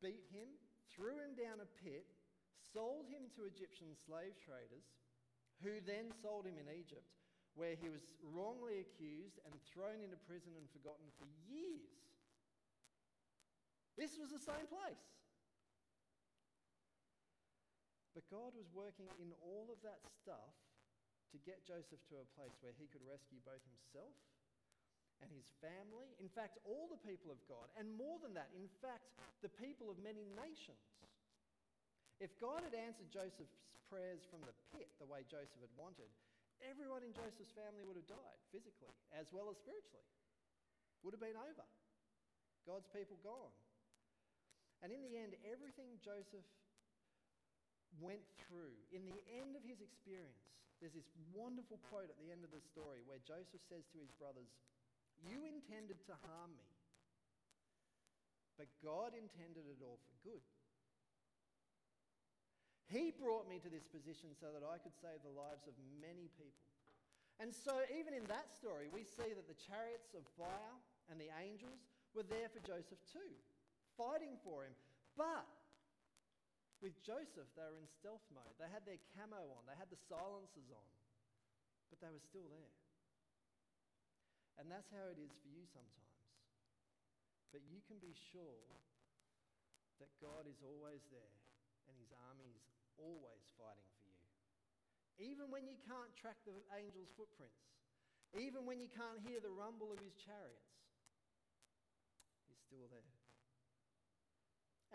beat 0.00 0.24
him, 0.32 0.48
threw 0.88 1.20
him 1.20 1.36
down 1.36 1.60
a 1.60 1.68
pit, 1.84 2.08
sold 2.72 3.08
him 3.12 3.28
to 3.36 3.44
Egyptian 3.44 3.92
slave 3.92 4.36
traders, 4.40 4.88
who 5.60 5.84
then 5.84 6.08
sold 6.24 6.48
him 6.48 6.56
in 6.56 6.72
Egypt, 6.72 7.06
where 7.52 7.76
he 7.76 7.92
was 7.92 8.16
wrongly 8.24 8.80
accused 8.80 9.36
and 9.44 9.52
thrown 9.68 10.00
into 10.00 10.16
prison 10.24 10.56
and 10.56 10.64
forgotten 10.72 11.04
for 11.20 11.28
years. 11.44 12.00
This 14.00 14.16
was 14.16 14.32
the 14.32 14.40
same 14.40 14.64
place. 14.72 15.04
But 18.16 18.24
God 18.32 18.56
was 18.56 18.68
working 18.72 19.08
in 19.20 19.32
all 19.40 19.68
of 19.72 19.80
that 19.84 20.00
stuff 20.08 20.56
to 21.32 21.38
get 21.48 21.64
Joseph 21.64 22.00
to 22.12 22.20
a 22.20 22.28
place 22.36 22.52
where 22.60 22.76
he 22.76 22.86
could 22.92 23.02
rescue 23.08 23.40
both 23.42 23.64
himself 23.64 24.12
and 25.24 25.32
his 25.32 25.48
family. 25.64 26.12
In 26.20 26.28
fact, 26.28 26.60
all 26.68 26.90
the 26.92 27.00
people 27.00 27.32
of 27.32 27.40
God, 27.48 27.66
and 27.80 27.88
more 27.96 28.20
than 28.20 28.36
that, 28.36 28.52
in 28.52 28.68
fact, 28.84 29.08
the 29.40 29.52
people 29.56 29.88
of 29.88 29.96
many 30.04 30.28
nations. 30.36 30.82
If 32.20 32.34
God 32.38 32.62
had 32.62 32.76
answered 32.76 33.10
Joseph's 33.10 33.58
prayers 33.90 34.22
from 34.28 34.44
the 34.46 34.54
pit 34.76 34.92
the 35.00 35.08
way 35.08 35.26
Joseph 35.26 35.58
had 35.58 35.74
wanted, 35.74 36.10
everyone 36.62 37.02
in 37.02 37.16
Joseph's 37.16 37.50
family 37.56 37.82
would 37.82 37.98
have 37.98 38.06
died 38.06 38.40
physically 38.54 38.92
as 39.16 39.26
well 39.34 39.50
as 39.50 39.58
spiritually. 39.58 40.06
Would 41.02 41.18
have 41.18 41.24
been 41.24 41.38
over. 41.38 41.66
God's 42.62 42.86
people 42.94 43.18
gone. 43.26 43.50
And 44.86 44.94
in 44.94 45.02
the 45.02 45.18
end, 45.18 45.34
everything 45.46 45.98
Joseph 46.02 46.46
went 48.00 48.24
through, 48.46 48.76
in 48.94 49.04
the 49.04 49.20
end 49.36 49.58
of 49.58 49.64
his 49.66 49.82
experience, 49.82 50.48
there's 50.80 50.96
this 50.96 51.12
wonderful 51.30 51.78
quote 51.92 52.10
at 52.10 52.18
the 52.18 52.32
end 52.32 52.42
of 52.42 52.50
the 52.50 52.62
story 52.62 53.06
where 53.06 53.22
Joseph 53.22 53.62
says 53.70 53.86
to 53.94 54.02
his 54.02 54.10
brothers, 54.18 54.50
You 55.22 55.46
intended 55.46 56.02
to 56.10 56.14
harm 56.26 56.56
me, 56.58 56.70
but 58.58 58.66
God 58.82 59.14
intended 59.14 59.68
it 59.70 59.78
all 59.78 60.02
for 60.02 60.16
good. 60.26 60.44
He 62.90 63.14
brought 63.14 63.48
me 63.48 63.56
to 63.62 63.70
this 63.72 63.88
position 63.88 64.36
so 64.36 64.52
that 64.52 64.66
I 64.66 64.76
could 64.82 64.92
save 64.98 65.22
the 65.24 65.32
lives 65.32 65.64
of 65.64 65.72
many 66.02 66.28
people. 66.36 66.66
And 67.40 67.48
so, 67.48 67.80
even 67.88 68.12
in 68.12 68.28
that 68.28 68.52
story, 68.52 68.92
we 68.92 69.06
see 69.06 69.32
that 69.32 69.48
the 69.48 69.56
chariots 69.56 70.12
of 70.12 70.28
fire 70.36 70.76
and 71.08 71.16
the 71.16 71.32
angels 71.40 71.88
were 72.12 72.26
there 72.28 72.52
for 72.52 72.60
Joseph 72.60 73.00
too, 73.08 73.32
fighting 73.96 74.36
for 74.44 74.68
him. 74.68 74.76
But 75.16 75.48
with 76.82 76.98
Joseph, 77.06 77.46
they 77.54 77.62
were 77.62 77.78
in 77.78 77.86
stealth 77.86 78.26
mode. 78.34 78.58
They 78.58 78.66
had 78.66 78.82
their 78.82 78.98
camo 79.14 79.38
on, 79.54 79.62
they 79.70 79.78
had 79.78 79.88
the 79.88 80.02
silencers 80.10 80.66
on, 80.74 80.90
but 81.88 82.02
they 82.02 82.10
were 82.10 82.20
still 82.20 82.50
there. 82.50 82.74
And 84.58 84.66
that's 84.66 84.90
how 84.90 85.06
it 85.08 85.16
is 85.16 85.30
for 85.40 85.48
you 85.48 85.62
sometimes. 85.70 86.18
But 87.54 87.62
you 87.70 87.80
can 87.86 88.02
be 88.02 88.12
sure 88.34 88.66
that 90.02 90.10
God 90.18 90.50
is 90.50 90.58
always 90.66 91.06
there 91.14 91.38
and 91.86 91.94
his 92.02 92.10
army 92.28 92.50
is 92.50 92.66
always 92.98 93.46
fighting 93.54 93.90
for 94.02 94.10
you. 94.10 94.26
Even 95.30 95.54
when 95.54 95.62
you 95.68 95.78
can't 95.86 96.10
track 96.18 96.36
the 96.42 96.58
angel's 96.74 97.14
footprints, 97.14 97.62
even 98.34 98.64
when 98.64 98.80
you 98.82 98.90
can't 98.90 99.20
hear 99.22 99.38
the 99.38 99.52
rumble 99.52 99.92
of 99.92 100.00
his 100.00 100.16
chariots, 100.16 100.72
he's 102.48 102.58
still 102.64 102.88
there. 102.88 103.12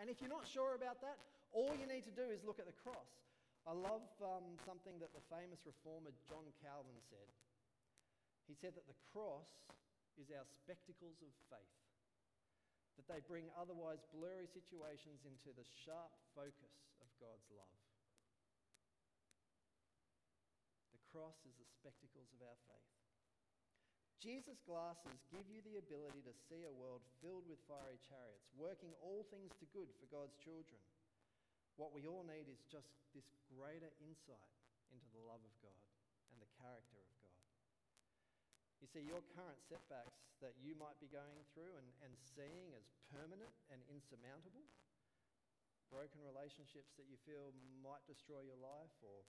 And 0.02 0.10
if 0.10 0.20
you're 0.20 0.30
not 0.30 0.46
sure 0.46 0.74
about 0.74 1.00
that, 1.02 1.18
all 1.52 1.72
you 1.76 1.88
need 1.88 2.04
to 2.04 2.14
do 2.14 2.28
is 2.28 2.44
look 2.44 2.60
at 2.60 2.68
the 2.68 2.76
cross. 2.84 3.08
I 3.68 3.76
love 3.76 4.04
um, 4.24 4.56
something 4.64 4.96
that 5.00 5.12
the 5.12 5.24
famous 5.28 5.60
reformer 5.68 6.12
John 6.24 6.48
Calvin 6.64 6.96
said. 7.12 7.28
He 8.48 8.56
said 8.56 8.72
that 8.80 8.88
the 8.88 8.96
cross 9.12 9.48
is 10.16 10.32
our 10.32 10.48
spectacles 10.48 11.20
of 11.20 11.28
faith, 11.52 11.76
that 12.96 13.04
they 13.12 13.20
bring 13.28 13.52
otherwise 13.60 14.00
blurry 14.08 14.48
situations 14.48 15.20
into 15.28 15.52
the 15.52 15.68
sharp 15.84 16.16
focus 16.32 16.74
of 17.04 17.08
God's 17.20 17.44
love. 17.52 17.76
The 20.96 21.04
cross 21.12 21.36
is 21.44 21.52
the 21.60 21.68
spectacles 21.68 22.32
of 22.32 22.40
our 22.40 22.58
faith. 22.72 22.88
Jesus' 24.18 24.58
glasses 24.66 25.14
give 25.30 25.46
you 25.46 25.62
the 25.62 25.78
ability 25.78 26.26
to 26.26 26.34
see 26.50 26.66
a 26.66 26.74
world 26.74 27.06
filled 27.22 27.46
with 27.46 27.62
fiery 27.70 28.02
chariots, 28.10 28.50
working 28.58 28.90
all 28.98 29.22
things 29.30 29.54
to 29.62 29.68
good 29.70 29.86
for 30.00 30.10
God's 30.10 30.34
children. 30.42 30.80
What 31.78 31.94
we 31.94 32.10
all 32.10 32.26
need 32.26 32.50
is 32.50 32.58
just 32.66 32.90
this 33.14 33.30
greater 33.54 33.94
insight 34.02 34.50
into 34.90 35.06
the 35.14 35.22
love 35.22 35.38
of 35.38 35.54
God 35.62 35.84
and 36.34 36.42
the 36.42 36.50
character 36.58 36.98
of 36.98 37.10
God. 37.22 37.42
You 38.82 38.90
see, 38.90 39.06
your 39.06 39.22
current 39.38 39.62
setbacks 39.62 40.18
that 40.42 40.58
you 40.58 40.74
might 40.74 40.98
be 40.98 41.10
going 41.10 41.42
through 41.54 41.70
and, 41.78 41.88
and 42.02 42.12
seeing 42.18 42.74
as 42.74 42.86
permanent 43.14 43.50
and 43.70 43.78
insurmountable, 43.90 44.66
broken 45.90 46.18
relationships 46.22 46.94
that 46.98 47.06
you 47.06 47.18
feel 47.22 47.54
might 47.82 48.02
destroy 48.10 48.42
your 48.42 48.58
life, 48.58 48.94
or 49.02 49.22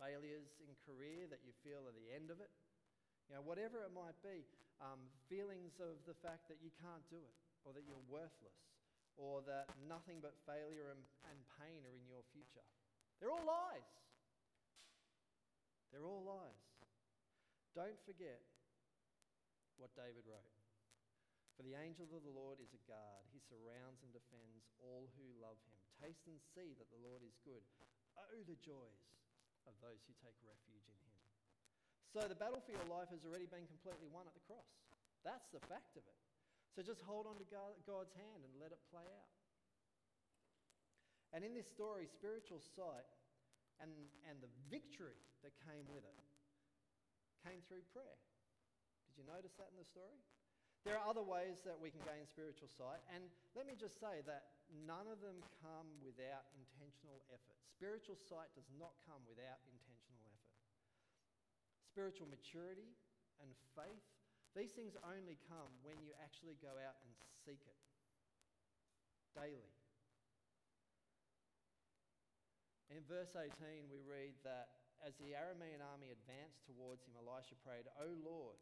failures 0.00 0.48
in 0.64 0.72
career 0.88 1.28
that 1.28 1.44
you 1.44 1.52
feel 1.60 1.84
are 1.84 1.92
the 1.92 2.08
end 2.12 2.32
of 2.32 2.40
it, 2.40 2.50
you 3.28 3.36
know, 3.36 3.44
whatever 3.44 3.84
it 3.84 3.92
might 3.92 4.16
be, 4.24 4.44
um, 4.80 4.98
feelings 5.28 5.76
of 5.78 6.00
the 6.08 6.16
fact 6.24 6.48
that 6.48 6.58
you 6.64 6.72
can't 6.80 7.04
do 7.12 7.20
it, 7.20 7.36
or 7.64 7.72
that 7.76 7.84
you're 7.84 8.02
worthless, 8.08 8.56
or 9.16 9.44
that 9.44 9.68
nothing 9.88 10.18
but 10.20 10.36
failure 10.48 10.90
and, 10.92 11.02
and 11.28 11.38
pain 11.60 11.84
are 11.84 11.96
in 11.96 12.04
your 12.08 12.24
future. 12.32 12.64
They're 13.20 13.30
all 13.32 13.44
lies. 13.44 13.86
They're 15.92 16.08
all 16.08 16.24
lies. 16.24 16.64
Don't 17.76 18.00
forget 18.04 18.40
what 19.76 19.92
David 19.96 20.24
wrote. 20.24 20.52
For 21.56 21.64
the 21.68 21.76
angel 21.76 22.08
of 22.16 22.24
the 22.24 22.32
Lord 22.32 22.58
is 22.64 22.72
a 22.72 22.82
guard. 22.88 23.28
He 23.30 23.40
surrounds 23.44 24.00
and 24.00 24.12
defends 24.12 24.64
all 24.80 25.12
who 25.20 25.26
love 25.36 25.60
him. 25.68 25.78
Taste 26.00 26.24
and 26.24 26.40
see 26.56 26.72
that 26.80 26.88
the 26.88 27.02
Lord 27.04 27.20
is 27.20 27.36
good. 27.44 27.60
Oh, 28.16 28.40
the 28.48 28.56
joys 28.64 29.04
of 29.68 29.76
those 29.84 30.00
who 30.08 30.16
take 30.24 30.36
refuge 30.42 30.88
in 30.88 30.96
him. 30.96 31.16
So 32.12 32.24
the 32.28 32.36
battle 32.36 32.60
for 32.64 32.72
your 32.72 32.88
life 32.88 33.08
has 33.12 33.24
already 33.24 33.48
been 33.48 33.64
completely 33.68 34.08
won 34.08 34.28
at 34.28 34.34
the 34.36 34.44
cross. 34.44 34.68
That's 35.24 35.48
the 35.52 35.62
fact 35.68 35.96
of 35.96 36.04
it. 36.04 36.18
So 36.72 36.80
just 36.80 37.04
hold 37.04 37.28
on 37.28 37.36
to 37.36 37.46
God's 37.48 38.14
hand 38.16 38.40
and 38.40 38.52
let 38.56 38.72
it 38.72 38.80
play 38.88 39.04
out. 39.04 39.32
And 41.36 41.44
in 41.44 41.52
this 41.52 41.68
story, 41.68 42.08
spiritual 42.08 42.60
sight 42.60 43.08
and, 43.80 43.92
and 44.28 44.40
the 44.40 44.52
victory 44.72 45.20
that 45.44 45.52
came 45.64 45.84
with 45.88 46.04
it 46.04 46.18
came 47.44 47.60
through 47.68 47.84
prayer. 47.92 48.20
Did 49.08 49.20
you 49.20 49.26
notice 49.28 49.52
that 49.60 49.68
in 49.72 49.76
the 49.80 49.88
story? 49.88 50.16
There 50.82 50.98
are 50.98 51.06
other 51.06 51.22
ways 51.22 51.62
that 51.62 51.78
we 51.78 51.94
can 51.94 52.02
gain 52.02 52.26
spiritual 52.26 52.66
sight, 52.66 52.98
and 53.14 53.30
let 53.54 53.70
me 53.70 53.78
just 53.78 54.02
say 54.02 54.18
that 54.26 54.58
none 54.82 55.06
of 55.06 55.22
them 55.22 55.38
come 55.62 55.86
without 56.02 56.42
intentional 56.58 57.22
effort. 57.30 57.54
Spiritual 57.70 58.18
sight 58.18 58.50
does 58.58 58.66
not 58.74 58.90
come 59.06 59.22
without 59.30 59.62
intentional 59.70 60.26
effort. 60.26 60.58
Spiritual 61.86 62.26
maturity 62.26 62.90
and 63.38 63.54
faith 63.78 64.02
these 64.52 64.72
things 64.76 64.92
only 65.00 65.40
come 65.48 65.72
when 65.80 65.96
you 66.04 66.12
actually 66.20 66.60
go 66.60 66.72
out 66.76 66.96
and 67.00 67.12
seek 67.44 67.60
it 67.64 67.80
daily. 69.32 69.72
In 72.92 73.00
verse 73.08 73.32
18, 73.32 73.88
we 73.88 74.04
read 74.04 74.36
that 74.44 74.68
as 75.00 75.16
the 75.16 75.32
Aramean 75.32 75.80
army 75.80 76.12
advanced 76.12 76.60
towards 76.68 77.08
him, 77.08 77.16
Elisha 77.16 77.56
prayed, 77.64 77.88
O 77.96 78.12
Lord, 78.20 78.60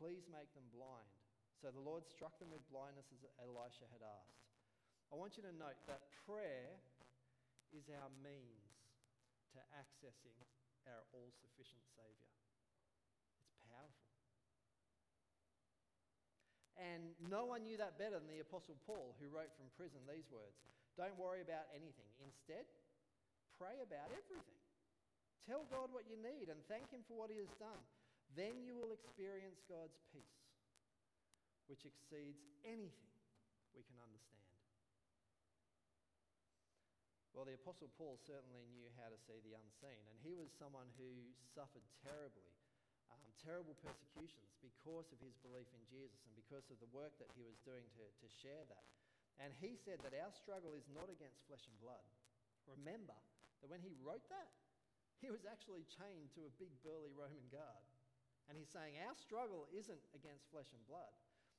please 0.00 0.24
make 0.32 0.48
them 0.56 0.64
blind. 0.72 1.12
So 1.60 1.68
the 1.68 1.84
Lord 1.84 2.08
struck 2.08 2.40
them 2.40 2.48
with 2.48 2.64
blindness 2.72 3.12
as 3.12 3.22
Elisha 3.36 3.86
had 3.92 4.00
asked. 4.00 4.48
I 5.12 5.20
want 5.20 5.36
you 5.36 5.44
to 5.44 5.54
note 5.54 5.78
that 5.86 6.08
prayer 6.24 6.80
is 7.70 7.86
our 7.92 8.10
means 8.24 8.74
to 9.54 9.60
accessing 9.76 10.34
our 10.88 11.04
all 11.14 11.30
sufficient 11.38 11.84
Saviour. 11.94 12.43
And 16.74 17.14
no 17.30 17.46
one 17.46 17.62
knew 17.62 17.78
that 17.78 17.98
better 18.02 18.18
than 18.18 18.26
the 18.26 18.42
Apostle 18.42 18.74
Paul, 18.82 19.14
who 19.22 19.30
wrote 19.30 19.54
from 19.54 19.70
prison 19.78 20.02
these 20.10 20.26
words 20.30 20.58
Don't 20.98 21.14
worry 21.14 21.42
about 21.42 21.70
anything. 21.70 22.10
Instead, 22.22 22.66
pray 23.54 23.78
about 23.78 24.10
everything. 24.10 24.58
Tell 25.46 25.68
God 25.70 25.92
what 25.94 26.08
you 26.08 26.18
need 26.18 26.50
and 26.50 26.58
thank 26.66 26.88
Him 26.90 27.06
for 27.06 27.14
what 27.14 27.30
He 27.30 27.38
has 27.38 27.52
done. 27.60 27.82
Then 28.34 28.64
you 28.66 28.74
will 28.74 28.90
experience 28.90 29.62
God's 29.70 30.00
peace, 30.10 30.42
which 31.70 31.86
exceeds 31.86 32.42
anything 32.66 33.14
we 33.76 33.86
can 33.86 33.94
understand. 34.02 34.34
Well, 37.34 37.46
the 37.46 37.58
Apostle 37.58 37.90
Paul 37.98 38.14
certainly 38.22 38.62
knew 38.70 38.86
how 38.94 39.10
to 39.10 39.18
see 39.26 39.42
the 39.42 39.58
unseen, 39.58 40.02
and 40.06 40.16
he 40.22 40.38
was 40.38 40.54
someone 40.54 40.86
who 40.94 41.10
suffered 41.50 41.82
terribly 42.06 42.53
um, 43.14 43.30
terrible 43.38 43.78
persecutions 43.78 44.50
because 44.58 45.06
of 45.14 45.18
his 45.22 45.38
belief 45.46 45.70
in 45.70 45.82
Jesus 45.86 46.18
and 46.26 46.34
because 46.34 46.66
of 46.74 46.78
the 46.82 46.90
work 46.90 47.14
that 47.22 47.30
he 47.38 47.46
was 47.46 47.54
doing 47.62 47.86
to, 47.94 48.04
to 48.04 48.26
share 48.42 48.66
that. 48.66 48.86
And 49.38 49.50
he 49.58 49.78
said 49.78 50.02
that 50.02 50.14
our 50.14 50.30
struggle 50.34 50.74
is 50.74 50.86
not 50.90 51.06
against 51.10 51.42
flesh 51.46 51.62
and 51.66 51.78
blood. 51.78 52.02
Remember 52.66 53.14
that 53.62 53.70
when 53.70 53.82
he 53.82 53.94
wrote 54.02 54.26
that, 54.30 54.50
he 55.22 55.30
was 55.30 55.46
actually 55.46 55.86
chained 55.88 56.30
to 56.34 56.46
a 56.46 56.56
big 56.58 56.70
burly 56.82 57.14
Roman 57.14 57.46
guard. 57.50 57.86
And 58.50 58.58
he's 58.58 58.70
saying 58.70 59.00
our 59.00 59.16
struggle 59.16 59.64
isn't 59.72 60.04
against 60.12 60.44
flesh 60.52 60.68
and 60.74 60.84
blood. 60.84 61.14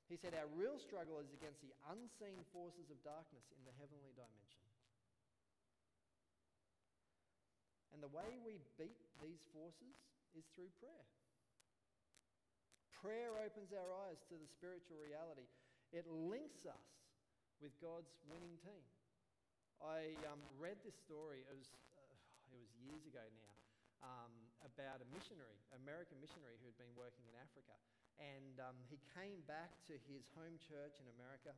He 0.05 0.15
said 0.21 0.37
our 0.37 0.45
real 0.53 0.77
struggle 0.77 1.17
is 1.17 1.33
against 1.33 1.65
the 1.65 1.73
unseen 1.89 2.45
forces 2.53 2.93
of 2.93 3.01
darkness 3.01 3.49
in 3.57 3.61
the 3.65 3.73
heavenly 3.81 4.13
dimension. 4.13 4.65
And 7.89 8.03
the 8.05 8.11
way 8.13 8.37
we 8.45 8.61
beat 8.77 9.01
these 9.23 9.41
forces 9.49 9.97
is 10.37 10.45
through 10.53 10.69
prayer. 10.77 11.07
Prayer 13.01 13.35
opens 13.43 13.75
our 13.75 13.91
eyes 14.07 14.23
to 14.31 14.35
the 14.39 14.47
spiritual 14.47 14.97
reality. 14.97 15.45
It 15.91 16.07
links 16.07 16.63
us 16.65 16.87
with 17.59 17.75
God's 17.83 18.11
winning 18.31 18.55
team. 18.63 18.83
I 19.83 20.15
um, 20.31 20.39
read 20.55 20.79
this 20.87 20.95
story, 20.95 21.43
it 21.43 21.55
was, 21.55 21.67
uh, 21.99 22.55
it 22.55 22.59
was 22.59 22.71
years 22.79 23.03
ago 23.03 23.21
now, 23.35 23.53
um, 24.01 24.31
about 24.63 25.03
a 25.03 25.07
missionary, 25.11 25.59
American 25.75 26.15
missionary 26.23 26.55
who 26.63 26.71
had 26.71 26.79
been 26.79 26.95
working 26.95 27.27
in 27.27 27.35
Africa. 27.35 27.75
And 28.15 28.55
um, 28.63 28.77
he 28.87 28.95
came 29.11 29.43
back 29.43 29.75
to 29.91 29.99
his 30.07 30.23
home 30.31 30.55
church 30.63 30.95
in 31.03 31.07
America 31.19 31.51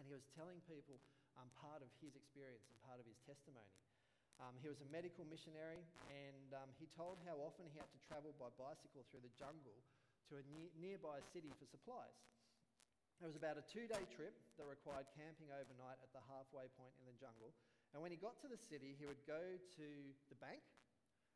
and 0.00 0.08
he 0.08 0.16
was 0.16 0.24
telling 0.32 0.56
people 0.64 0.96
um, 1.36 1.52
part 1.60 1.84
of 1.84 1.92
his 2.00 2.16
experience 2.16 2.64
and 2.72 2.76
part 2.88 2.96
of 2.96 3.04
his 3.04 3.20
testimony. 3.28 3.68
Um, 4.40 4.56
he 4.64 4.72
was 4.72 4.80
a 4.80 4.88
medical 4.88 5.28
missionary 5.28 5.84
and 6.08 6.56
um, 6.56 6.72
he 6.80 6.88
told 6.96 7.20
how 7.28 7.36
often 7.44 7.68
he 7.68 7.76
had 7.76 7.92
to 7.92 8.00
travel 8.08 8.32
by 8.40 8.48
bicycle 8.56 9.04
through 9.12 9.20
the 9.20 9.34
jungle 9.36 9.76
to 10.30 10.38
a 10.38 10.44
ne- 10.54 10.72
nearby 10.78 11.18
city 11.34 11.50
for 11.58 11.66
supplies. 11.66 12.14
It 13.20 13.28
was 13.28 13.36
about 13.36 13.60
a 13.60 13.64
two 13.68 13.84
day 13.84 14.00
trip 14.16 14.32
that 14.56 14.64
required 14.64 15.04
camping 15.12 15.52
overnight 15.52 16.00
at 16.00 16.08
the 16.16 16.24
halfway 16.24 16.72
point 16.78 16.96
in 17.02 17.04
the 17.04 17.16
jungle. 17.20 17.52
And 17.92 18.00
when 18.00 18.14
he 18.14 18.16
got 18.16 18.38
to 18.40 18.48
the 18.48 18.56
city, 18.56 18.96
he 18.96 19.04
would 19.04 19.20
go 19.26 19.42
to 19.58 19.88
the 20.30 20.38
bank 20.38 20.62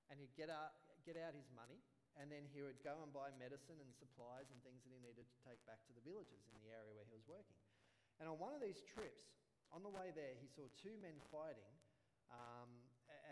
and 0.09 0.16
he'd 0.16 0.33
get 0.38 0.48
out, 0.48 0.72
get 1.04 1.18
out 1.18 1.35
his 1.35 1.50
money, 1.52 1.83
and 2.16 2.30
then 2.30 2.46
he 2.54 2.62
would 2.62 2.78
go 2.87 2.94
and 3.02 3.11
buy 3.11 3.35
medicine 3.37 3.76
and 3.83 3.90
supplies 3.98 4.46
and 4.54 4.57
things 4.62 4.80
that 4.87 4.94
he 4.94 5.00
needed 5.02 5.26
to 5.26 5.38
take 5.42 5.59
back 5.66 5.83
to 5.90 5.92
the 5.92 6.02
villages 6.07 6.46
in 6.46 6.54
the 6.62 6.70
area 6.70 6.94
where 6.94 7.04
he 7.04 7.12
was 7.12 7.26
working. 7.26 7.59
And 8.22 8.30
on 8.30 8.38
one 8.38 8.54
of 8.54 8.62
these 8.62 8.78
trips, 8.94 9.35
on 9.74 9.83
the 9.83 9.90
way 9.90 10.14
there, 10.14 10.38
he 10.38 10.46
saw 10.46 10.70
two 10.78 10.94
men 11.02 11.18
fighting 11.35 11.74
um, 12.30 12.70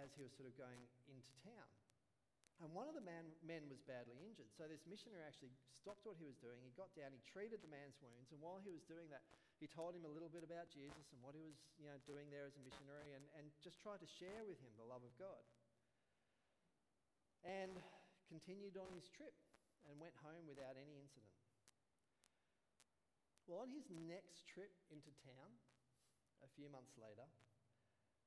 as 0.03 0.11
he 0.19 0.27
was 0.27 0.35
sort 0.35 0.51
of 0.51 0.59
going 0.59 0.83
into 1.07 1.31
town. 1.47 1.71
And 2.63 2.71
one 2.71 2.87
of 2.87 2.95
the 2.95 3.03
man, 3.03 3.27
men 3.43 3.67
was 3.67 3.83
badly 3.83 4.23
injured. 4.23 4.47
So 4.55 4.71
this 4.71 4.87
missionary 4.87 5.27
actually 5.27 5.51
stopped 5.67 6.07
what 6.07 6.15
he 6.15 6.23
was 6.23 6.39
doing. 6.39 6.63
He 6.63 6.71
got 6.79 6.95
down, 6.95 7.11
he 7.11 7.19
treated 7.27 7.59
the 7.59 7.67
man's 7.67 7.99
wounds, 7.99 8.31
and 8.31 8.39
while 8.39 8.63
he 8.63 8.71
was 8.71 8.87
doing 8.87 9.11
that, 9.11 9.27
he 9.59 9.67
told 9.67 9.99
him 9.99 10.07
a 10.07 10.13
little 10.15 10.31
bit 10.31 10.47
about 10.47 10.71
Jesus 10.71 11.11
and 11.11 11.19
what 11.27 11.35
he 11.35 11.43
was 11.43 11.59
you 11.83 11.91
know, 11.91 11.99
doing 12.07 12.31
there 12.31 12.47
as 12.47 12.55
a 12.55 12.63
missionary 12.63 13.19
and, 13.19 13.27
and 13.35 13.51
just 13.67 13.83
tried 13.83 13.99
to 13.99 14.07
share 14.07 14.47
with 14.47 14.63
him 14.63 14.71
the 14.79 14.87
love 14.87 15.03
of 15.03 15.11
God. 15.19 15.43
And 17.43 17.75
continued 18.31 18.79
on 18.79 18.87
his 18.95 19.11
trip 19.11 19.35
and 19.91 19.99
went 19.99 20.15
home 20.23 20.47
without 20.47 20.79
any 20.79 20.95
incident. 21.03 21.35
Well, 23.51 23.67
on 23.67 23.75
his 23.75 23.91
next 23.91 24.47
trip 24.47 24.71
into 24.95 25.11
town, 25.27 25.51
a 26.47 26.51
few 26.55 26.71
months 26.71 26.95
later, 26.95 27.27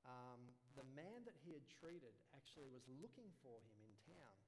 um, 0.04 0.44
the 0.76 0.86
man 0.92 1.24
that 1.24 1.40
he 1.42 1.56
had 1.56 1.64
treated 1.72 2.14
actually 2.36 2.68
was 2.70 2.84
looking 3.00 3.32
for 3.40 3.64
him 3.64 3.80
in 3.80 3.95
town. 4.06 4.40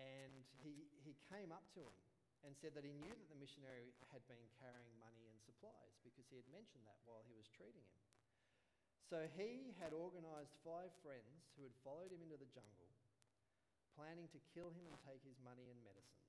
And 0.00 0.44
he, 0.64 0.88
he 1.04 1.16
came 1.28 1.52
up 1.52 1.68
to 1.76 1.84
him 1.84 1.98
and 2.40 2.56
said 2.56 2.72
that 2.72 2.88
he 2.88 2.96
knew 2.96 3.12
that 3.12 3.28
the 3.28 3.36
missionary 3.36 3.92
had 4.08 4.24
been 4.24 4.48
carrying 4.56 4.92
money 4.96 5.28
and 5.28 5.36
supplies 5.44 6.00
because 6.00 6.24
he 6.32 6.40
had 6.40 6.48
mentioned 6.48 6.88
that 6.88 7.00
while 7.04 7.20
he 7.28 7.36
was 7.36 7.44
treating 7.52 7.84
him. 7.84 8.00
So 9.04 9.26
he 9.36 9.74
had 9.82 9.92
organised 9.92 10.54
five 10.62 10.94
friends 11.02 11.50
who 11.58 11.66
had 11.66 11.74
followed 11.82 12.14
him 12.14 12.22
into 12.22 12.38
the 12.38 12.48
jungle, 12.54 12.88
planning 13.98 14.30
to 14.32 14.40
kill 14.54 14.70
him 14.70 14.86
and 14.86 14.96
take 15.02 15.20
his 15.26 15.36
money 15.42 15.66
and 15.68 15.82
medicine. 15.82 16.24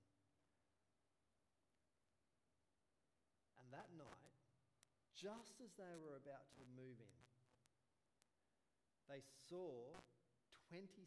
And 3.62 3.69
that 3.71 3.93
night, 3.95 4.36
just 5.13 5.62
as 5.62 5.71
they 5.78 5.95
were 6.02 6.17
about 6.17 6.50
to 6.58 6.65
move 6.74 6.97
in, 6.97 7.19
they 9.08 9.21
saw 9.47 9.93
26 10.74 10.97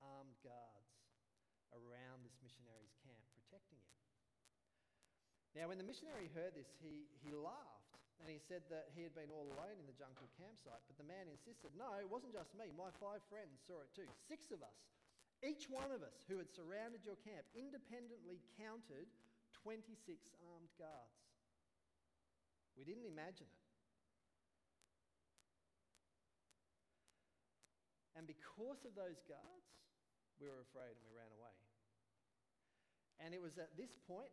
armed 0.00 0.36
guards 0.44 0.92
around 1.74 2.24
this 2.24 2.36
missionary's 2.40 2.94
camp 3.04 3.22
protecting 3.36 3.80
him. 3.80 3.96
Now, 5.56 5.72
when 5.72 5.80
the 5.80 5.88
missionary 5.88 6.28
heard 6.36 6.52
this, 6.52 6.68
he, 6.84 7.08
he 7.24 7.32
laughed 7.32 7.96
and 8.20 8.28
he 8.28 8.40
said 8.40 8.64
that 8.72 8.92
he 8.92 9.04
had 9.04 9.12
been 9.16 9.32
all 9.32 9.48
alone 9.56 9.76
in 9.76 9.88
the 9.88 9.96
jungle 9.96 10.28
campsite. 10.36 10.84
But 10.88 10.96
the 11.00 11.08
man 11.08 11.28
insisted, 11.28 11.72
No, 11.76 11.96
it 11.96 12.08
wasn't 12.08 12.36
just 12.36 12.52
me. 12.56 12.72
My 12.76 12.92
five 13.00 13.24
friends 13.28 13.60
saw 13.64 13.80
it 13.84 13.92
too. 13.92 14.08
Six 14.28 14.52
of 14.52 14.60
us, 14.60 14.80
each 15.44 15.68
one 15.68 15.92
of 15.92 16.00
us 16.00 16.24
who 16.28 16.40
had 16.40 16.48
surrounded 16.48 17.04
your 17.04 17.16
camp, 17.24 17.44
independently 17.52 18.40
counted 18.56 19.08
26 19.64 19.96
armed 20.44 20.72
guards. 20.80 21.20
We 22.76 22.84
didn't 22.84 23.08
imagine 23.08 23.48
it. 23.48 23.64
And 28.16 28.24
because 28.24 28.80
of 28.88 28.96
those 28.96 29.20
guards, 29.28 29.68
we 30.40 30.48
were 30.48 30.62
afraid 30.62 30.96
and 30.96 31.04
we 31.06 31.12
ran 31.16 31.32
away. 31.32 31.54
And 33.20 33.32
it 33.32 33.40
was 33.40 33.56
at 33.56 33.72
this 33.80 33.96
point 34.04 34.32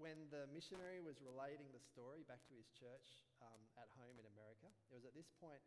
when 0.00 0.16
the 0.32 0.48
missionary 0.56 1.04
was 1.04 1.20
relating 1.20 1.68
the 1.72 1.82
story 1.82 2.24
back 2.24 2.40
to 2.48 2.54
his 2.56 2.68
church 2.72 3.20
um, 3.44 3.60
at 3.76 3.92
home 4.00 4.16
in 4.16 4.24
America, 4.32 4.72
it 4.88 4.96
was 4.96 5.04
at 5.04 5.12
this 5.12 5.28
point 5.36 5.60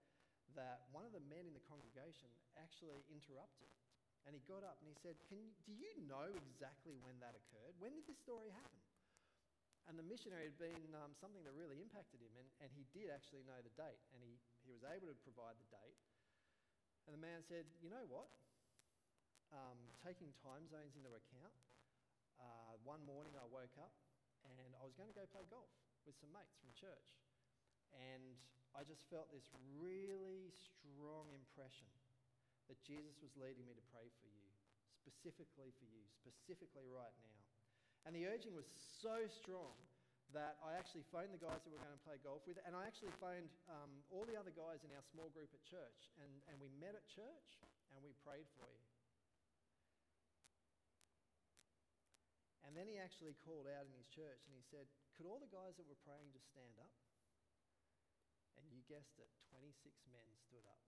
that 0.57 0.85
one 0.89 1.05
of 1.05 1.13
the 1.13 1.21
men 1.29 1.45
in 1.45 1.53
the 1.53 1.65
congregation 1.69 2.29
actually 2.57 3.05
interrupted. 3.09 3.69
And 4.25 4.33
he 4.33 4.41
got 4.49 4.65
up 4.65 4.81
and 4.81 4.89
he 4.89 4.97
said, 4.97 5.21
Can 5.29 5.37
Do 5.69 5.73
you 5.73 5.93
know 6.09 6.33
exactly 6.33 6.97
when 7.05 7.21
that 7.21 7.37
occurred? 7.37 7.77
When 7.77 7.93
did 7.93 8.09
this 8.09 8.17
story 8.17 8.49
happen? 8.49 8.81
And 9.85 10.01
the 10.01 10.07
missionary 10.07 10.49
had 10.49 10.57
been 10.57 10.97
um, 10.97 11.13
something 11.21 11.45
that 11.45 11.53
really 11.53 11.77
impacted 11.77 12.17
him, 12.17 12.33
and, 12.33 12.49
and 12.57 12.73
he 12.73 12.89
did 12.89 13.13
actually 13.13 13.45
know 13.45 13.61
the 13.61 13.69
date, 13.77 14.01
and 14.17 14.25
he, 14.25 14.41
he 14.65 14.73
was 14.73 14.81
able 14.81 15.13
to 15.13 15.17
provide 15.21 15.61
the 15.61 15.69
date. 15.69 16.01
And 17.05 17.13
the 17.13 17.21
man 17.21 17.45
said, 17.45 17.69
You 17.85 17.93
know 17.93 18.01
what? 18.09 18.25
Um, 19.55 19.79
taking 20.03 20.35
time 20.43 20.67
zones 20.67 20.99
into 20.99 21.07
account, 21.15 21.55
uh, 22.43 22.75
one 22.83 22.99
morning 23.07 23.31
I 23.39 23.47
woke 23.47 23.71
up 23.79 23.95
and 24.43 24.75
I 24.75 24.83
was 24.83 24.91
going 24.99 25.07
to 25.07 25.15
go 25.15 25.23
play 25.31 25.47
golf 25.47 25.71
with 26.03 26.11
some 26.19 26.27
mates 26.35 26.59
from 26.59 26.75
church. 26.75 27.07
And 27.95 28.35
I 28.75 28.83
just 28.83 29.07
felt 29.07 29.31
this 29.31 29.47
really 29.79 30.51
strong 30.51 31.31
impression 31.31 31.87
that 32.67 32.75
Jesus 32.83 33.15
was 33.23 33.31
leading 33.39 33.63
me 33.63 33.71
to 33.79 33.85
pray 33.95 34.11
for 34.19 34.27
you, 34.27 34.51
specifically 34.99 35.71
for 35.79 35.87
you, 35.87 36.03
specifically 36.19 36.91
right 36.91 37.15
now. 37.23 37.39
And 38.03 38.11
the 38.11 38.27
urging 38.27 38.59
was 38.59 38.67
so 38.99 39.23
strong 39.39 39.79
that 40.35 40.59
I 40.67 40.75
actually 40.75 41.07
phoned 41.15 41.31
the 41.31 41.39
guys 41.39 41.63
that 41.63 41.71
we 41.71 41.79
were 41.79 41.87
going 41.87 41.95
to 41.95 42.03
play 42.03 42.19
golf 42.27 42.43
with, 42.43 42.59
and 42.67 42.75
I 42.75 42.83
actually 42.91 43.15
phoned 43.23 43.47
um, 43.71 44.03
all 44.11 44.27
the 44.27 44.35
other 44.35 44.51
guys 44.51 44.83
in 44.83 44.91
our 44.91 45.05
small 45.15 45.31
group 45.31 45.47
at 45.55 45.63
church, 45.63 46.11
and, 46.19 46.29
and 46.51 46.59
we 46.59 46.67
met 46.75 46.91
at 46.91 47.07
church 47.07 47.49
and 47.95 48.03
we 48.03 48.11
prayed 48.27 48.49
for 48.59 48.67
you. 48.67 48.94
And 52.65 52.73
then 52.73 52.89
he 52.89 52.97
actually 52.97 53.37
called 53.45 53.69
out 53.69 53.85
in 53.85 53.93
his 53.93 54.09
church 54.09 54.41
and 54.49 54.57
he 54.57 54.65
said, 54.65 54.89
Could 55.13 55.29
all 55.29 55.37
the 55.37 55.53
guys 55.53 55.77
that 55.77 55.85
were 55.85 56.01
praying 56.01 56.33
just 56.33 56.49
stand 56.49 56.75
up? 56.81 56.89
And 58.57 58.65
you 58.73 58.81
guessed 58.89 59.21
it, 59.21 59.29
26 59.53 59.93
men 60.09 60.25
stood 60.41 60.65
up. 60.65 60.81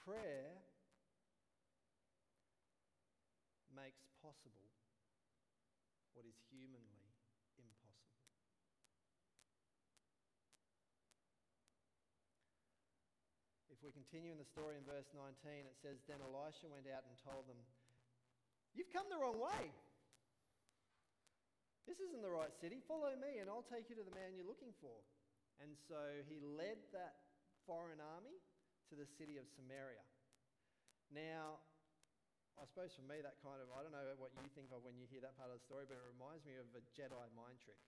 Prayer 0.00 0.64
makes 3.72 4.04
possible 4.20 4.72
what 6.14 6.24
is 6.24 6.36
humanly 6.48 7.12
impossible. 7.58 8.24
If 13.68 13.73
we 13.84 13.92
continue 13.92 14.32
in 14.32 14.40
the 14.40 14.48
story 14.48 14.80
in 14.80 14.84
verse 14.88 15.04
19, 15.12 15.28
it 15.68 15.76
says, 15.84 16.00
Then 16.08 16.24
Elisha 16.24 16.72
went 16.72 16.88
out 16.88 17.04
and 17.04 17.12
told 17.20 17.44
them, 17.44 17.60
You've 18.72 18.90
come 18.90 19.04
the 19.12 19.20
wrong 19.20 19.36
way. 19.36 19.68
This 21.84 22.00
isn't 22.00 22.24
the 22.24 22.32
right 22.32 22.50
city. 22.64 22.80
Follow 22.88 23.12
me, 23.12 23.44
and 23.44 23.46
I'll 23.52 23.68
take 23.68 23.92
you 23.92 23.96
to 24.00 24.06
the 24.08 24.16
man 24.16 24.32
you're 24.32 24.48
looking 24.48 24.72
for. 24.80 24.96
And 25.60 25.76
so 25.76 26.00
he 26.24 26.40
led 26.40 26.80
that 26.96 27.28
foreign 27.68 28.00
army 28.00 28.40
to 28.88 28.96
the 28.96 29.04
city 29.20 29.36
of 29.36 29.44
Samaria. 29.52 30.02
Now, 31.12 31.60
I 32.56 32.64
suppose 32.64 32.96
for 32.96 33.04
me, 33.04 33.20
that 33.20 33.36
kind 33.44 33.60
of, 33.60 33.68
I 33.76 33.84
don't 33.84 33.92
know 33.92 34.16
what 34.16 34.32
you 34.40 34.48
think 34.56 34.72
of 34.72 34.80
when 34.80 34.96
you 34.96 35.04
hear 35.12 35.20
that 35.22 35.36
part 35.36 35.52
of 35.52 35.60
the 35.60 35.64
story, 35.68 35.84
but 35.84 36.00
it 36.00 36.06
reminds 36.08 36.48
me 36.48 36.56
of 36.56 36.66
a 36.72 36.82
Jedi 36.96 37.24
mind 37.36 37.60
trick. 37.60 37.78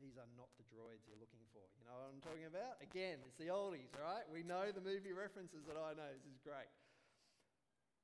These 0.00 0.20
are 0.20 0.28
not 0.36 0.52
the 0.60 0.66
droids 0.68 1.08
you're 1.08 1.20
looking 1.20 1.42
for. 1.56 1.64
You 1.80 1.88
know 1.88 1.96
what 1.96 2.12
I'm 2.12 2.20
talking 2.20 2.44
about? 2.44 2.76
Again, 2.84 3.20
it's 3.24 3.40
the 3.40 3.48
oldies, 3.48 3.88
right? 3.96 4.24
We 4.28 4.44
know 4.44 4.68
the 4.68 4.84
movie 4.84 5.16
references 5.16 5.64
that 5.64 5.78
I 5.80 5.96
know. 5.96 6.10
This 6.12 6.28
is 6.28 6.40
great. 6.44 6.68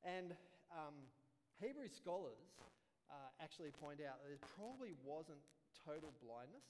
And 0.00 0.32
um, 0.72 0.96
Hebrew 1.60 1.92
scholars 1.92 2.56
uh, 3.12 3.28
actually 3.44 3.76
point 3.76 4.00
out 4.00 4.24
that 4.24 4.32
there 4.32 4.44
probably 4.56 4.96
wasn't 5.04 5.44
total 5.84 6.16
blindness, 6.24 6.64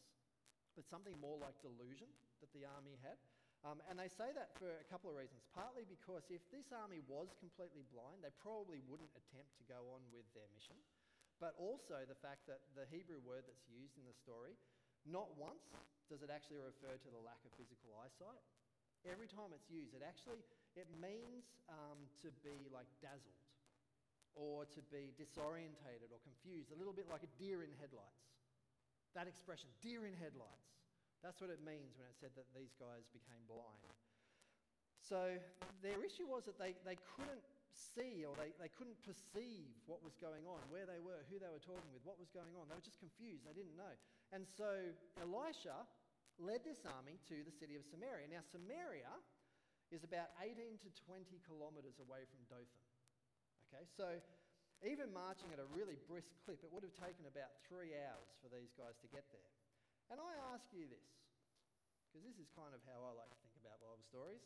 but 0.75 0.85
something 0.91 1.15
more 1.23 1.39
like 1.39 1.55
delusion 1.63 2.11
that 2.43 2.51
the 2.51 2.67
army 2.67 2.99
had. 3.01 3.17
Um, 3.63 3.79
and 3.87 3.95
they 3.95 4.11
say 4.11 4.35
that 4.35 4.51
for 4.59 4.67
a 4.67 4.87
couple 4.91 5.07
of 5.07 5.15
reasons. 5.15 5.47
Partly 5.55 5.87
because 5.87 6.27
if 6.35 6.43
this 6.51 6.75
army 6.75 6.99
was 7.07 7.31
completely 7.39 7.87
blind, 7.95 8.27
they 8.27 8.35
probably 8.43 8.83
wouldn't 8.91 9.15
attempt 9.15 9.55
to 9.63 9.65
go 9.71 9.79
on 9.95 10.03
with 10.11 10.27
their 10.35 10.51
mission. 10.51 10.75
But 11.39 11.55
also 11.63 12.03
the 12.03 12.19
fact 12.19 12.51
that 12.51 12.67
the 12.75 12.91
Hebrew 12.91 13.23
word 13.23 13.47
that's 13.47 13.63
used 13.71 13.95
in 13.95 14.07
the 14.07 14.19
story, 14.19 14.59
not 15.07 15.31
once 15.38 15.75
does 16.07 16.23
it 16.23 16.31
actually 16.31 16.61
refer 16.61 16.95
to 16.95 17.09
the 17.11 17.23
lack 17.25 17.41
of 17.43 17.51
physical 17.57 17.95
eyesight. 17.99 18.43
Every 19.03 19.27
time 19.27 19.51
it's 19.51 19.67
used, 19.67 19.99
it 19.99 20.05
actually 20.05 20.43
it 20.79 20.87
means 21.01 21.59
um, 21.67 21.99
to 22.23 22.31
be 22.47 22.71
like 22.71 22.87
dazzled 23.03 23.43
or 24.33 24.65
to 24.73 24.81
be 24.88 25.12
disorientated 25.21 26.09
or 26.09 26.21
confused, 26.25 26.73
a 26.73 26.79
little 26.79 26.95
bit 26.97 27.05
like 27.12 27.21
a 27.21 27.33
deer 27.37 27.61
in 27.61 27.73
headlights. 27.77 28.33
That 29.12 29.29
expression, 29.29 29.69
deer 29.85 30.09
in 30.09 30.17
headlights. 30.17 30.73
That's 31.21 31.38
what 31.38 31.53
it 31.53 31.61
means 31.61 31.95
when 32.01 32.09
it 32.09 32.17
said 32.17 32.33
that 32.35 32.49
these 32.57 32.73
guys 32.81 33.05
became 33.12 33.45
blind. 33.45 33.85
So 35.05 35.37
their 35.85 36.01
issue 36.01 36.25
was 36.25 36.49
that 36.49 36.57
they, 36.57 36.73
they 36.88 36.97
couldn't 37.19 37.45
see 37.75 38.25
or 38.25 38.37
they, 38.37 38.53
they 38.61 38.71
couldn't 38.77 38.99
perceive 39.05 39.73
what 39.89 40.05
was 40.05 40.17
going 40.21 40.45
on, 40.45 40.61
where 40.69 40.85
they 40.85 41.01
were, 41.01 41.25
who 41.29 41.41
they 41.41 41.49
were 41.49 41.63
talking 41.63 41.89
with, 41.93 42.05
what 42.05 42.21
was 42.21 42.29
going 42.33 42.53
on. 42.57 42.69
They 42.69 42.77
were 42.77 42.85
just 42.85 43.01
confused. 43.01 43.45
They 43.45 43.57
didn't 43.57 43.77
know. 43.77 43.95
And 44.33 44.45
so 44.45 44.69
Elisha 45.21 45.77
led 46.41 46.65
this 46.65 46.85
army 46.89 47.21
to 47.29 47.37
the 47.45 47.55
city 47.55 47.77
of 47.77 47.85
Samaria. 47.89 48.29
Now, 48.29 48.45
Samaria 48.45 49.13
is 49.93 50.05
about 50.05 50.33
18 50.41 50.81
to 50.85 50.89
20 51.05 51.29
kilometers 51.45 52.01
away 52.01 52.25
from 52.33 52.41
Dothan. 52.49 52.87
Okay, 53.69 53.85
so 53.93 54.09
even 54.85 55.13
marching 55.13 55.53
at 55.53 55.61
a 55.61 55.69
really 55.73 56.01
brisk 56.09 56.33
clip, 56.45 56.61
it 56.65 56.71
would 56.73 56.85
have 56.85 56.97
taken 56.97 57.29
about 57.29 57.53
three 57.69 57.93
hours 57.95 58.33
for 58.41 58.49
these 58.49 58.73
guys 58.75 58.97
to 59.05 59.09
get 59.13 59.25
there. 59.31 59.51
And 60.11 60.19
I 60.21 60.33
ask 60.53 60.65
you 60.73 60.89
this, 60.89 61.09
because 62.09 62.25
this 62.25 62.37
is 62.37 62.49
kind 62.53 62.73
of 62.77 62.81
how 62.85 63.01
I 63.01 63.13
like 63.17 63.33
to 63.33 63.41
think 63.41 63.57
about 63.61 63.81
Bible 63.81 64.05
stories. 64.09 64.45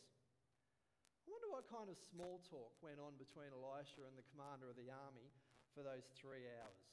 I 1.27 1.35
wonder 1.35 1.51
what 1.51 1.67
kind 1.67 1.91
of 1.91 1.99
small 2.15 2.39
talk 2.47 2.71
went 2.79 3.03
on 3.03 3.19
between 3.19 3.51
Elisha 3.51 4.07
and 4.07 4.15
the 4.15 4.23
commander 4.31 4.71
of 4.71 4.79
the 4.79 4.87
army 4.87 5.27
for 5.75 5.83
those 5.83 6.07
three 6.15 6.47
hours. 6.47 6.87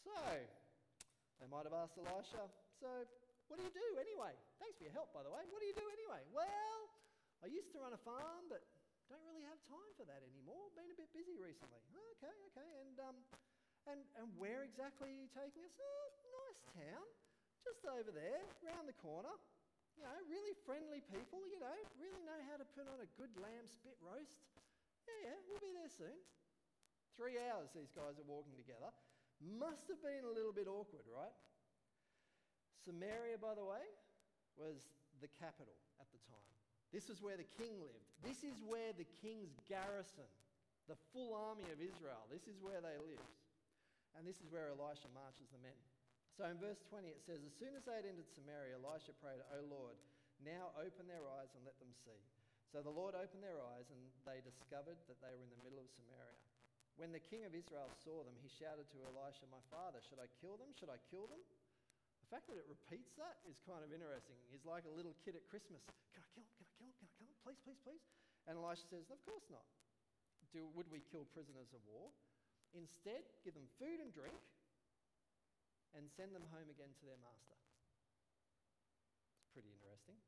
So, 0.00 0.16
They 1.36 1.48
might 1.52 1.68
have 1.68 1.76
asked 1.76 2.00
Elisha, 2.00 2.48
So, 2.80 2.88
what 3.52 3.60
do 3.60 3.62
you 3.68 3.76
do 3.76 3.88
anyway? 4.00 4.32
Thanks 4.56 4.80
for 4.80 4.88
your 4.88 4.96
help, 4.96 5.12
by 5.12 5.20
the 5.20 5.28
way. 5.28 5.44
What 5.52 5.60
do 5.60 5.68
you 5.68 5.76
do 5.76 5.84
anyway? 5.84 6.24
Well, 6.32 6.88
I 7.44 7.52
used 7.52 7.68
to 7.76 7.78
run 7.84 7.92
a 7.92 8.00
farm, 8.00 8.48
but 8.48 8.64
don't 9.12 9.20
really 9.28 9.44
have 9.44 9.60
time 9.68 9.92
for 10.00 10.08
that 10.08 10.24
anymore. 10.24 10.72
Been 10.72 10.88
a 10.88 10.96
bit 10.96 11.12
busy 11.12 11.36
recently. 11.36 11.84
Okay, 12.16 12.36
okay. 12.56 12.70
And, 12.88 12.96
um, 13.04 13.16
and, 13.84 14.00
and 14.16 14.32
where 14.40 14.64
exactly 14.64 15.12
are 15.12 15.18
you 15.20 15.28
taking 15.36 15.60
us? 15.60 15.76
Oh, 15.76 16.08
nice 16.40 16.60
town. 16.72 17.04
Just 17.68 17.84
over 17.84 18.08
there, 18.16 18.40
round 18.64 18.88
the 18.88 18.96
corner. 18.96 19.36
You 19.96 20.04
know, 20.04 20.16
really 20.28 20.52
friendly 20.68 21.00
people, 21.08 21.40
you 21.48 21.56
know, 21.56 21.72
really 21.96 22.20
know 22.28 22.36
how 22.52 22.60
to 22.60 22.66
put 22.76 22.84
on 22.84 23.00
a 23.00 23.08
good 23.16 23.32
lamb 23.40 23.64
spit 23.64 23.96
roast. 24.04 24.44
Yeah, 25.08 25.32
yeah, 25.32 25.36
we'll 25.48 25.62
be 25.64 25.72
there 25.72 25.88
soon. 25.88 26.20
Three 27.16 27.40
hours 27.48 27.72
these 27.72 27.90
guys 27.96 28.20
are 28.20 28.28
walking 28.28 28.52
together. 28.60 28.92
Must 29.40 29.88
have 29.88 30.00
been 30.04 30.28
a 30.28 30.32
little 30.32 30.52
bit 30.52 30.68
awkward, 30.68 31.08
right? 31.08 31.32
Samaria, 32.84 33.40
by 33.40 33.56
the 33.56 33.64
way, 33.64 33.84
was 34.60 34.92
the 35.24 35.32
capital 35.40 35.76
at 35.96 36.08
the 36.12 36.20
time. 36.28 36.52
This 36.92 37.08
was 37.08 37.24
where 37.24 37.40
the 37.40 37.48
king 37.56 37.80
lived. 37.80 38.08
This 38.20 38.44
is 38.44 38.60
where 38.64 38.92
the 38.92 39.08
king's 39.20 39.56
garrison, 39.64 40.28
the 40.88 40.96
full 41.12 41.32
army 41.32 41.68
of 41.72 41.80
Israel, 41.80 42.24
this 42.28 42.44
is 42.44 42.60
where 42.60 42.80
they 42.84 42.96
lived. 43.00 43.36
And 44.16 44.24
this 44.24 44.40
is 44.40 44.48
where 44.48 44.72
Elisha 44.72 45.12
marches 45.12 45.52
the 45.52 45.60
men. 45.60 45.76
So 46.36 46.44
in 46.52 46.60
verse 46.60 46.76
20 46.92 47.08
it 47.08 47.24
says, 47.24 47.40
As 47.40 47.56
soon 47.56 47.72
as 47.72 47.88
they 47.88 47.96
had 47.96 48.04
entered 48.04 48.28
Samaria, 48.28 48.76
Elisha 48.76 49.16
prayed, 49.24 49.40
O 49.56 49.64
Lord, 49.72 49.96
now 50.44 50.76
open 50.76 51.08
their 51.08 51.24
eyes 51.40 51.48
and 51.56 51.64
let 51.64 51.80
them 51.80 51.88
see. 52.04 52.20
So 52.68 52.84
the 52.84 52.92
Lord 52.92 53.16
opened 53.16 53.40
their 53.40 53.56
eyes, 53.72 53.88
and 53.88 54.00
they 54.28 54.44
discovered 54.44 55.00
that 55.08 55.16
they 55.24 55.32
were 55.32 55.48
in 55.48 55.52
the 55.54 55.64
middle 55.64 55.80
of 55.80 55.88
Samaria. 55.96 56.36
When 57.00 57.08
the 57.08 57.24
king 57.24 57.48
of 57.48 57.56
Israel 57.56 57.88
saw 58.04 58.20
them, 58.20 58.36
he 58.44 58.52
shouted 58.52 58.84
to 58.92 58.98
Elisha, 59.08 59.48
My 59.48 59.64
father, 59.72 60.04
should 60.04 60.20
I 60.20 60.28
kill 60.44 60.60
them? 60.60 60.76
Should 60.76 60.92
I 60.92 61.00
kill 61.08 61.24
them? 61.24 61.40
The 62.20 62.28
fact 62.28 62.52
that 62.52 62.60
it 62.60 62.68
repeats 62.68 63.16
that 63.16 63.40
is 63.48 63.56
kind 63.64 63.80
of 63.80 63.88
interesting. 63.88 64.36
He's 64.52 64.64
like 64.68 64.84
a 64.84 64.92
little 64.92 65.16
kid 65.24 65.40
at 65.40 65.44
Christmas. 65.48 65.80
Can 66.12 66.20
I 66.20 66.28
kill 66.36 66.44
him? 66.44 66.52
Can 66.52 66.68
I 66.68 66.72
kill 66.76 66.88
him? 66.92 67.00
Can 67.00 67.08
I 67.08 67.16
kill 67.16 67.32
him? 67.32 67.40
Please, 67.48 67.60
please, 67.64 67.80
please. 67.80 68.04
And 68.44 68.60
Elisha 68.60 68.84
says, 68.92 69.08
Of 69.08 69.20
course 69.24 69.46
not. 69.48 69.64
Do, 70.52 70.68
would 70.76 70.90
we 70.92 71.00
kill 71.08 71.24
prisoners 71.32 71.72
of 71.72 71.80
war? 71.88 72.12
Instead, 72.74 73.24
give 73.40 73.54
them 73.56 73.68
food 73.80 74.04
and 74.04 74.12
drink 74.12 74.36
and 75.96 76.04
send 76.12 76.36
them 76.36 76.44
home 76.52 76.68
again 76.68 76.92
to 77.00 77.04
their 77.08 77.18
master. 77.24 77.56
It's 79.40 79.50
pretty 79.56 79.72
interesting. 79.72 80.20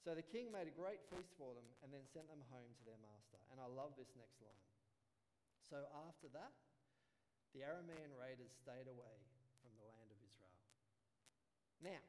So 0.00 0.16
the 0.16 0.24
king 0.24 0.48
made 0.48 0.64
a 0.64 0.72
great 0.72 1.04
feast 1.12 1.36
for 1.36 1.52
them 1.52 1.68
and 1.84 1.92
then 1.92 2.08
sent 2.08 2.24
them 2.32 2.40
home 2.48 2.72
to 2.72 2.82
their 2.88 2.96
master. 3.04 3.36
And 3.52 3.60
I 3.60 3.68
love 3.68 3.92
this 4.00 4.08
next 4.16 4.40
line. 4.40 4.64
So 5.60 5.84
after 6.08 6.32
that, 6.32 6.56
the 7.52 7.68
Aramean 7.68 8.10
raiders 8.16 8.56
stayed 8.56 8.88
away 8.88 9.16
from 9.60 9.76
the 9.76 9.84
land 9.84 10.08
of 10.08 10.18
Israel. 10.24 10.56
Now, 11.84 12.02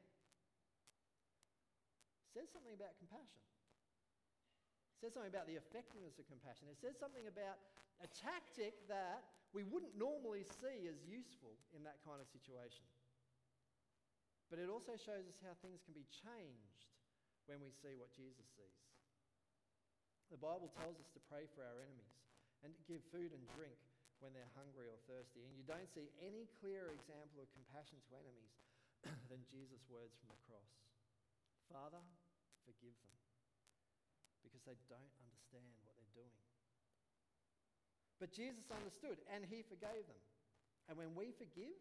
says 2.31 2.47
something 2.55 2.71
about 2.71 2.95
compassion. 2.95 3.43
It 4.95 4.97
says 5.03 5.11
something 5.11 5.33
about 5.33 5.51
the 5.51 5.59
effectiveness 5.59 6.15
of 6.15 6.29
compassion. 6.31 6.71
It 6.71 6.79
says 6.79 6.95
something 6.95 7.27
about 7.27 7.59
a 7.99 8.07
tactic 8.15 8.87
that 8.87 9.27
we 9.51 9.67
wouldn't 9.67 9.95
normally 9.99 10.47
see 10.63 10.87
as 10.87 10.99
useful 11.03 11.59
in 11.75 11.83
that 11.83 11.99
kind 12.07 12.23
of 12.23 12.27
situation. 12.31 12.87
But 14.47 14.59
it 14.59 14.67
also 14.67 14.95
shows 14.99 15.27
us 15.27 15.39
how 15.43 15.55
things 15.59 15.83
can 15.83 15.95
be 15.95 16.07
changed 16.11 16.87
when 17.47 17.63
we 17.63 17.71
see 17.71 17.95
what 17.95 18.11
Jesus 18.15 18.47
sees. 18.55 18.83
The 20.31 20.39
Bible 20.39 20.71
tells 20.79 20.99
us 20.99 21.11
to 21.15 21.21
pray 21.27 21.47
for 21.51 21.63
our 21.63 21.79
enemies 21.83 22.15
and 22.63 22.71
to 22.71 22.83
give 22.87 23.03
food 23.11 23.35
and 23.35 23.43
drink 23.55 23.79
when 24.23 24.31
they're 24.31 24.55
hungry 24.55 24.87
or 24.87 24.99
thirsty. 25.07 25.43
And 25.43 25.55
you 25.55 25.67
don't 25.67 25.89
see 25.91 26.07
any 26.23 26.47
clearer 26.63 26.91
example 26.95 27.43
of 27.43 27.51
compassion 27.51 27.99
to 27.99 28.11
enemies 28.15 28.55
than 29.31 29.43
Jesus' 29.51 29.83
words 29.91 30.15
from 30.19 30.31
the 30.31 30.41
cross 30.47 30.71
Father, 31.71 32.03
forgive 32.67 32.95
them 32.99 33.15
because 34.43 34.59
they 34.67 34.75
don't 34.91 35.15
understand 35.23 35.71
what 35.87 35.95
they're 35.95 36.15
doing. 36.19 36.40
But 38.21 38.29
Jesus 38.29 38.69
understood 38.69 39.17
and 39.33 39.41
he 39.41 39.65
forgave 39.65 40.05
them. 40.05 40.21
And 40.85 40.93
when 40.93 41.17
we 41.17 41.33
forgive 41.33 41.73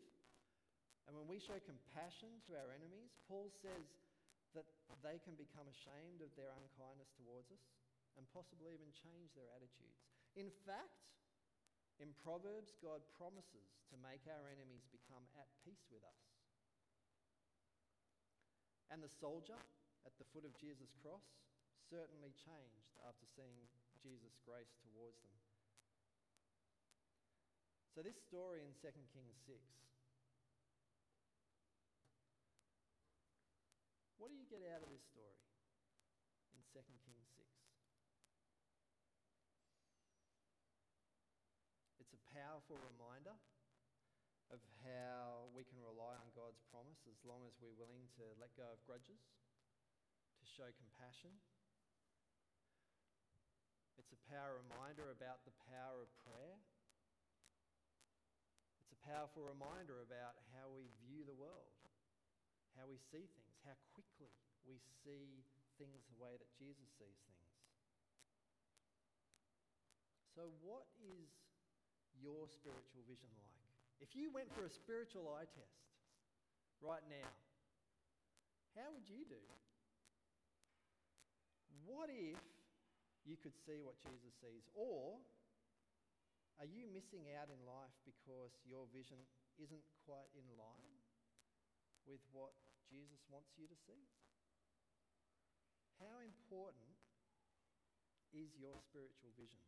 and 1.04 1.12
when 1.12 1.28
we 1.28 1.36
show 1.36 1.60
compassion 1.60 2.40
to 2.48 2.56
our 2.56 2.72
enemies, 2.72 3.12
Paul 3.28 3.52
says 3.60 3.92
that 4.56 4.64
they 5.04 5.20
can 5.20 5.36
become 5.36 5.68
ashamed 5.68 6.24
of 6.24 6.32
their 6.40 6.48
unkindness 6.56 7.12
towards 7.20 7.52
us 7.52 7.60
and 8.16 8.24
possibly 8.32 8.72
even 8.72 8.88
change 8.96 9.36
their 9.36 9.52
attitudes. 9.52 10.00
In 10.32 10.48
fact, 10.64 11.04
in 12.00 12.16
Proverbs, 12.24 12.72
God 12.80 13.04
promises 13.20 13.76
to 13.92 14.00
make 14.00 14.24
our 14.24 14.48
enemies 14.48 14.88
become 14.88 15.28
at 15.36 15.50
peace 15.60 15.84
with 15.92 16.00
us. 16.00 16.22
And 18.88 19.04
the 19.04 19.12
soldier 19.12 19.60
at 20.08 20.16
the 20.16 20.24
foot 20.32 20.48
of 20.48 20.56
Jesus' 20.56 20.96
cross 21.04 21.22
certainly 21.92 22.32
changed 22.32 22.96
after 23.04 23.28
seeing 23.36 23.68
Jesus' 24.00 24.40
grace 24.48 24.72
towards 24.80 25.20
them. 25.20 25.49
So, 27.90 28.06
this 28.06 28.22
story 28.22 28.62
in 28.62 28.70
2 28.78 28.86
Kings 29.10 29.34
6. 29.50 29.58
What 34.14 34.30
do 34.30 34.38
you 34.38 34.46
get 34.46 34.62
out 34.70 34.86
of 34.86 34.90
this 34.94 35.02
story 35.10 35.42
in 36.54 36.62
2 36.70 36.86
Kings 37.02 37.26
6? 37.34 37.50
It's 41.98 42.14
a 42.14 42.22
powerful 42.30 42.78
reminder 42.78 43.34
of 44.54 44.62
how 44.86 45.50
we 45.50 45.66
can 45.66 45.82
rely 45.82 46.14
on 46.14 46.30
God's 46.30 46.62
promise 46.70 47.02
as 47.10 47.18
long 47.26 47.42
as 47.42 47.58
we're 47.58 47.74
willing 47.74 48.06
to 48.22 48.24
let 48.38 48.54
go 48.54 48.70
of 48.70 48.78
grudges, 48.86 49.18
to 50.38 50.44
show 50.46 50.70
compassion. 50.78 51.34
It's 53.98 54.14
a 54.14 54.20
power 54.30 54.62
reminder 54.62 55.10
about 55.10 55.42
the 55.42 55.58
power 55.66 56.06
of 56.06 56.10
prayer 56.22 56.62
powerful 59.06 59.44
reminder 59.44 60.04
about 60.04 60.36
how 60.56 60.68
we 60.72 60.88
view 61.04 61.24
the 61.24 61.36
world, 61.36 61.74
how 62.76 62.86
we 62.86 63.00
see 63.10 63.24
things, 63.24 63.56
how 63.64 63.76
quickly 63.96 64.32
we 64.64 64.76
see 65.04 65.44
things 65.80 66.04
the 66.12 66.18
way 66.20 66.36
that 66.36 66.50
Jesus 66.60 66.88
sees 67.00 67.18
things. 67.24 67.50
So, 70.36 70.52
what 70.62 70.86
is 71.00 71.28
your 72.20 72.48
spiritual 72.48 73.04
vision 73.08 73.28
like? 73.36 73.56
If 74.00 74.16
you 74.16 74.32
went 74.32 74.48
for 74.56 74.64
a 74.64 74.72
spiritual 74.72 75.28
eye 75.36 75.48
test 75.48 75.84
right 76.80 77.04
now, 77.08 77.28
how 78.76 78.88
would 78.94 79.04
you 79.08 79.26
do? 79.28 79.42
What 81.84 82.08
if 82.08 82.40
you 83.26 83.36
could 83.36 83.56
see 83.66 83.82
what 83.84 84.00
Jesus 84.00 84.32
sees? 84.40 84.64
Or 84.72 85.20
are 86.60 86.68
you 86.68 86.84
missing 86.92 87.24
out 87.40 87.48
in 87.48 87.56
life 87.64 87.96
because 88.04 88.52
your 88.68 88.84
vision 88.92 89.16
isn't 89.56 89.80
quite 90.04 90.28
in 90.36 90.44
line 90.60 91.00
with 92.04 92.20
what 92.36 92.52
Jesus 92.84 93.24
wants 93.32 93.56
you 93.56 93.64
to 93.64 93.78
see? 93.88 94.04
How 95.96 96.20
important 96.20 97.00
is 98.36 98.52
your 98.60 98.76
spiritual 98.84 99.32
vision? 99.40 99.64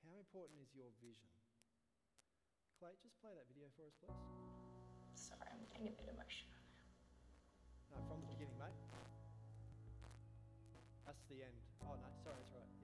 How 0.00 0.16
important 0.16 0.64
is 0.64 0.72
your 0.72 0.88
vision? 1.04 1.28
Clay, 2.80 2.96
just 3.04 3.20
play 3.20 3.36
that 3.36 3.44
video 3.52 3.68
for 3.76 3.84
us, 3.84 3.96
please. 4.00 4.16
Sorry, 5.12 5.44
I'm 5.52 5.60
getting 5.68 5.92
a 5.92 5.96
bit 5.96 6.08
emotional. 6.08 6.56
Now. 7.92 8.00
No, 8.00 8.08
from 8.08 8.24
the 8.24 8.32
beginning, 8.32 8.56
mate. 8.56 8.80
That's 11.04 11.24
the 11.28 11.44
end. 11.44 11.56
Oh, 11.84 12.00
no, 12.00 12.08
sorry, 12.24 12.40
that's 12.40 12.56
right. 12.56 12.75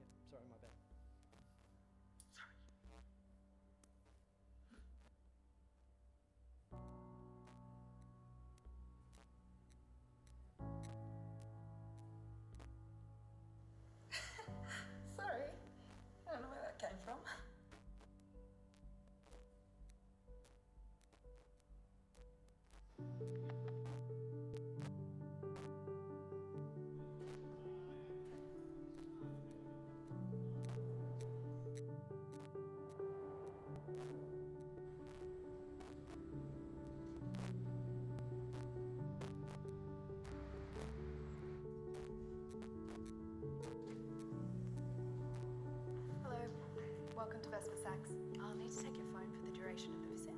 Dr. 47.43 47.57
Vesper 47.57 47.75
Sachs. 47.83 48.11
I'll 48.41 48.55
need 48.55 48.71
to 48.71 48.83
take 48.83 48.95
your 48.95 49.05
phone 49.07 49.27
for 49.31 49.45
the 49.45 49.57
duration 49.57 49.91
of 49.91 50.01
the 50.01 50.15
visit. 50.15 50.33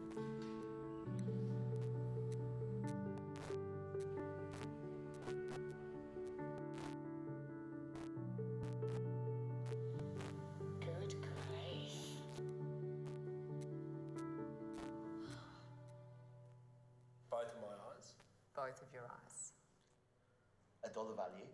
Good. 10.80 11.16
Both 17.30 17.42
of 17.42 17.62
my 17.62 17.68
eyes? 17.68 18.14
Both 18.56 18.82
of 18.82 18.88
your 18.94 19.04
eyes. 19.04 19.52
A 20.84 20.90
dollar 20.90 21.14
value? 21.16 21.46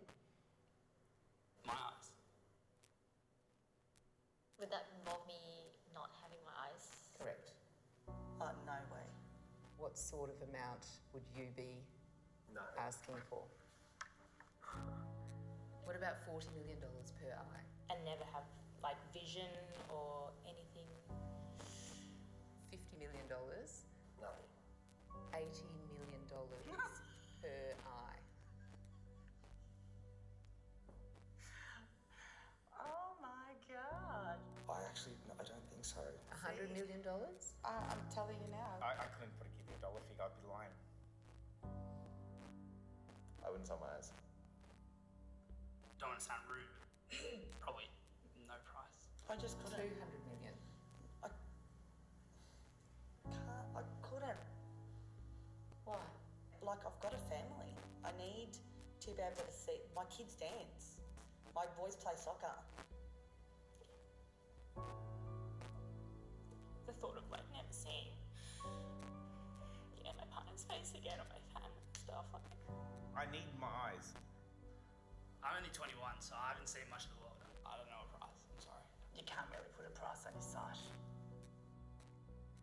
What 9.92 10.00
sort 10.00 10.30
of 10.32 10.40
amount 10.48 10.88
would 11.12 11.20
you 11.36 11.52
be 11.54 11.84
No. 12.48 12.62
asking 12.80 13.20
for? 13.28 13.44
What 15.84 15.96
about 16.00 16.16
$40 16.24 16.48
million 16.56 16.80
per 16.80 17.28
eye? 17.28 17.64
And 17.92 18.00
never 18.02 18.24
have 18.32 18.48
like 18.82 18.96
vision 19.12 19.52
or 19.92 20.32
anything? 20.48 20.88
$50 22.72 23.04
million, 23.04 23.28
Nothing. 23.28 24.48
$80 25.28 25.60
million 26.00 26.24
per 27.44 27.76
eye. 27.84 28.20
Oh 32.80 33.12
my 33.20 33.52
god. 33.68 34.40
I 34.72 34.80
actually, 34.88 35.20
no, 35.28 35.34
I 35.36 35.44
don't 35.44 35.60
think 35.68 35.84
so. 35.84 36.00
$100 36.32 36.72
million? 36.72 37.04
I, 37.04 37.68
uh, 37.68 37.92
I'm 37.92 38.02
telling 38.08 38.40
you 38.40 38.48
now. 38.50 38.81
I 43.62 43.64
wouldn't 43.64 43.78
sell 43.78 43.78
my 43.78 43.94
eyes. 43.94 44.10
Don't 46.00 46.10
want 46.10 46.18
to 46.18 46.26
sound 46.26 46.42
rude. 46.50 46.66
Probably 47.62 47.86
no 48.50 48.58
price. 48.66 49.06
I 49.30 49.38
just 49.38 49.54
couldn't. 49.62 49.78
million. 49.78 50.54
I 51.22 51.30
can't. 53.22 53.38
I 53.78 53.82
couldn't. 54.02 54.42
Why? 55.84 55.94
Like, 56.66 56.82
I've 56.82 56.98
got 56.98 57.14
a 57.14 57.22
family. 57.30 57.70
I 58.02 58.10
need 58.18 58.50
to 59.06 59.14
be 59.14 59.22
able 59.22 59.46
to 59.46 59.54
see. 59.54 59.78
My 59.94 60.10
kids 60.10 60.34
dance. 60.34 60.98
My 61.54 61.66
boys 61.78 61.94
play 61.94 62.18
soccer. 62.18 62.58
The 66.90 66.94
thought 66.98 67.14
of 67.14 67.30
like 67.30 67.46
never 67.54 67.70
seeing 67.70 68.10
yeah, 70.02 70.10
my 70.18 70.26
partner's 70.34 70.66
face 70.66 70.92
again 70.98 71.18
I 73.16 73.28
need 73.30 73.48
my 73.60 73.70
eyes. 73.90 74.12
I'm 75.44 75.58
only 75.58 75.72
21, 75.74 75.96
so 76.20 76.34
I 76.38 76.54
haven't 76.54 76.68
seen 76.68 76.86
much 76.88 77.06
of 77.06 77.14
the 77.16 77.20
world. 77.20 77.38
I 77.66 77.76
don't 77.76 77.90
know 77.90 78.02
a 78.02 78.10
price. 78.16 78.40
I'm 78.48 78.60
sorry. 78.62 78.86
You 79.14 79.24
can't 79.26 79.48
really 79.52 79.68
put 79.74 79.84
a 79.84 79.94
price 79.94 80.24
on 80.24 80.32
your 80.32 80.44
sight. 80.44 80.80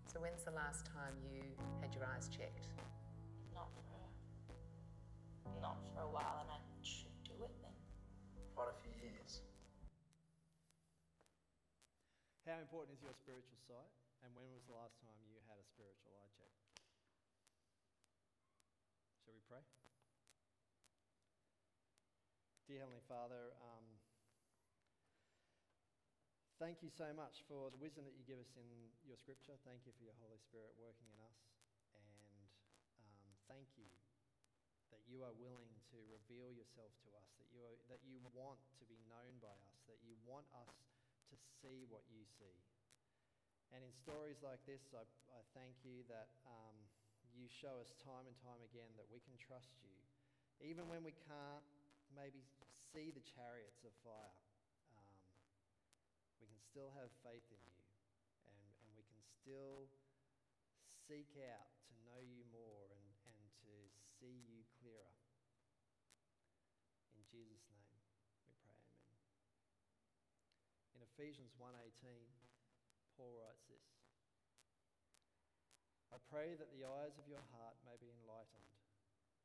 So, 0.10 0.18
when's 0.20 0.42
the 0.42 0.56
last 0.58 0.90
time 0.90 1.14
you 1.22 1.44
had 1.84 1.94
your 1.94 2.08
eyes 2.10 2.32
checked? 2.34 2.66
not 3.60 3.70
for 3.76 3.84
not 5.60 5.76
for 5.92 6.08
a 6.08 6.12
while 6.12 6.40
and 6.40 6.48
I 6.48 6.60
should 6.80 7.12
do 7.28 7.36
it 7.44 7.52
then. 7.60 7.76
Quite 8.56 8.72
a 8.72 8.78
few 8.80 8.96
years. 8.96 9.44
How 12.48 12.56
important 12.64 12.96
is 12.96 13.04
your 13.04 13.12
spiritual 13.12 13.60
sight? 13.68 13.92
And 14.24 14.32
when 14.36 14.48
was 14.56 14.64
the 14.72 14.76
last 14.80 14.96
time 15.04 15.16
you 15.28 15.36
had 15.52 15.60
a 15.60 15.68
spiritual 15.68 16.16
eye 16.16 16.32
check? 16.40 16.56
Shall 19.20 19.36
we 19.36 19.44
pray? 19.52 19.64
Dear 22.70 22.86
Heavenly 22.86 23.02
Father, 23.10 23.50
um, 23.66 23.82
thank 26.62 26.86
you 26.86 26.94
so 26.94 27.10
much 27.18 27.42
for 27.50 27.74
the 27.74 27.82
wisdom 27.82 28.06
that 28.06 28.14
you 28.14 28.22
give 28.30 28.38
us 28.38 28.54
in 28.62 28.70
your 29.10 29.18
scripture. 29.18 29.58
Thank 29.66 29.90
you 29.90 29.94
for 29.98 30.06
your 30.06 30.14
Holy 30.22 30.38
Spirit 30.38 30.78
working 30.78 31.10
in 31.10 31.18
us. 31.18 31.50
And 31.98 32.46
um, 33.02 33.26
thank 33.50 33.74
you 33.74 33.90
that 34.94 35.02
you 35.10 35.26
are 35.26 35.34
willing 35.42 35.74
to 35.90 35.98
reveal 36.14 36.54
yourself 36.54 36.94
to 37.02 37.10
us, 37.18 37.26
that 37.42 37.50
you, 37.50 37.66
are, 37.66 37.74
that 37.90 38.06
you 38.06 38.22
want 38.38 38.62
to 38.78 38.86
be 38.86 39.02
known 39.10 39.42
by 39.42 39.58
us, 39.66 39.82
that 39.90 39.98
you 40.06 40.14
want 40.30 40.46
us 40.54 40.78
to 41.34 41.36
see 41.66 41.90
what 41.90 42.06
you 42.14 42.22
see. 42.38 42.54
And 43.74 43.82
in 43.82 43.90
stories 43.98 44.46
like 44.46 44.62
this, 44.70 44.94
I, 44.94 45.10
I 45.34 45.42
thank 45.58 45.74
you 45.82 46.06
that 46.06 46.30
um, 46.46 46.78
you 47.34 47.50
show 47.50 47.82
us 47.82 47.98
time 47.98 48.30
and 48.30 48.38
time 48.46 48.62
again 48.62 48.94
that 48.94 49.10
we 49.10 49.26
can 49.26 49.34
trust 49.42 49.74
you, 49.82 49.98
even 50.62 50.86
when 50.86 51.02
we 51.02 51.18
can't 51.26 51.66
maybe 52.14 52.42
see 52.90 53.14
the 53.14 53.22
chariots 53.22 53.86
of 53.86 53.94
fire. 54.02 54.42
Um, 54.98 55.22
we 56.42 56.50
can 56.50 56.58
still 56.66 56.90
have 56.98 57.14
faith 57.22 57.46
in 57.54 57.62
you, 57.62 57.82
and, 58.50 58.66
and 58.82 58.90
we 58.98 59.06
can 59.06 59.22
still 59.22 59.86
seek 61.06 61.30
out 61.46 61.70
to 61.86 61.94
know 62.10 62.18
you 62.26 62.42
more 62.50 62.90
and, 62.90 63.06
and 63.30 63.42
to 63.62 63.74
see 64.18 64.42
you 64.50 64.66
clearer. 64.82 65.14
In 67.14 67.22
Jesus' 67.30 67.62
name, 67.70 67.94
we 67.94 68.58
pray, 68.66 68.82
amen. 68.82 69.14
In 70.98 71.06
Ephesians 71.14 71.54
1:18, 71.62 71.70
Paul 73.14 73.38
writes 73.38 73.70
this. 73.70 73.86
I 76.10 76.18
pray 76.34 76.58
that 76.58 76.74
the 76.74 76.90
eyes 76.90 77.22
of 77.22 77.30
your 77.30 77.46
heart 77.54 77.78
may 77.86 77.94
be 78.02 78.10
enlightened, 78.10 78.74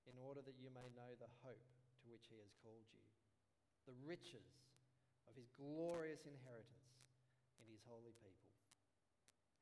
in 0.09 0.17
order 0.17 0.41
that 0.41 0.57
you 0.57 0.73
may 0.73 0.89
know 0.97 1.13
the 1.21 1.29
hope 1.45 1.69
to 2.01 2.09
which 2.09 2.25
he 2.33 2.41
has 2.41 2.57
called 2.65 2.89
you, 2.89 3.05
the 3.87 3.97
riches 4.05 4.49
of 5.29 5.37
his 5.37 5.49
glorious 5.57 6.25
inheritance 6.25 7.05
in 7.61 7.65
his 7.69 7.83
holy 7.89 8.13
people, 8.21 8.51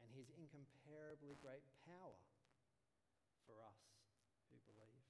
and 0.03 0.11
his 0.15 0.31
incomparably 0.35 1.39
great 1.39 1.63
power 1.87 2.19
for 3.47 3.59
us 3.63 3.79
who 4.51 4.59
believe. 4.67 5.03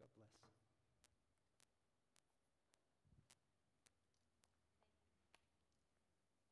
God 0.00 0.08
bless. 0.16 0.36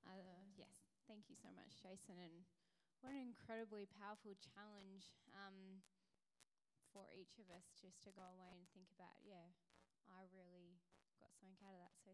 Uh, 0.06 0.44
yes, 0.56 0.88
thank 1.08 1.28
you 1.28 1.36
so 1.36 1.48
much, 1.52 1.76
Jason. 1.82 2.16
And 2.20 2.44
what 3.04 3.12
an 3.12 3.20
incredibly 3.20 3.86
powerful 4.00 4.34
challenge 4.40 5.12
um, 5.36 5.82
for 6.92 7.04
each 7.12 7.36
of 7.36 7.48
us 7.52 7.68
just 7.76 8.00
to 8.08 8.10
go 8.16 8.24
away 8.24 8.50
and 8.56 8.64
think 8.72 8.88
about, 8.96 9.20
yeah, 9.26 9.52
I 10.08 10.24
really 10.32 10.80
got 11.26 11.34
something 11.42 11.58
out 11.66 11.74
of 11.74 11.80
that. 11.82 11.94
So 12.06 12.10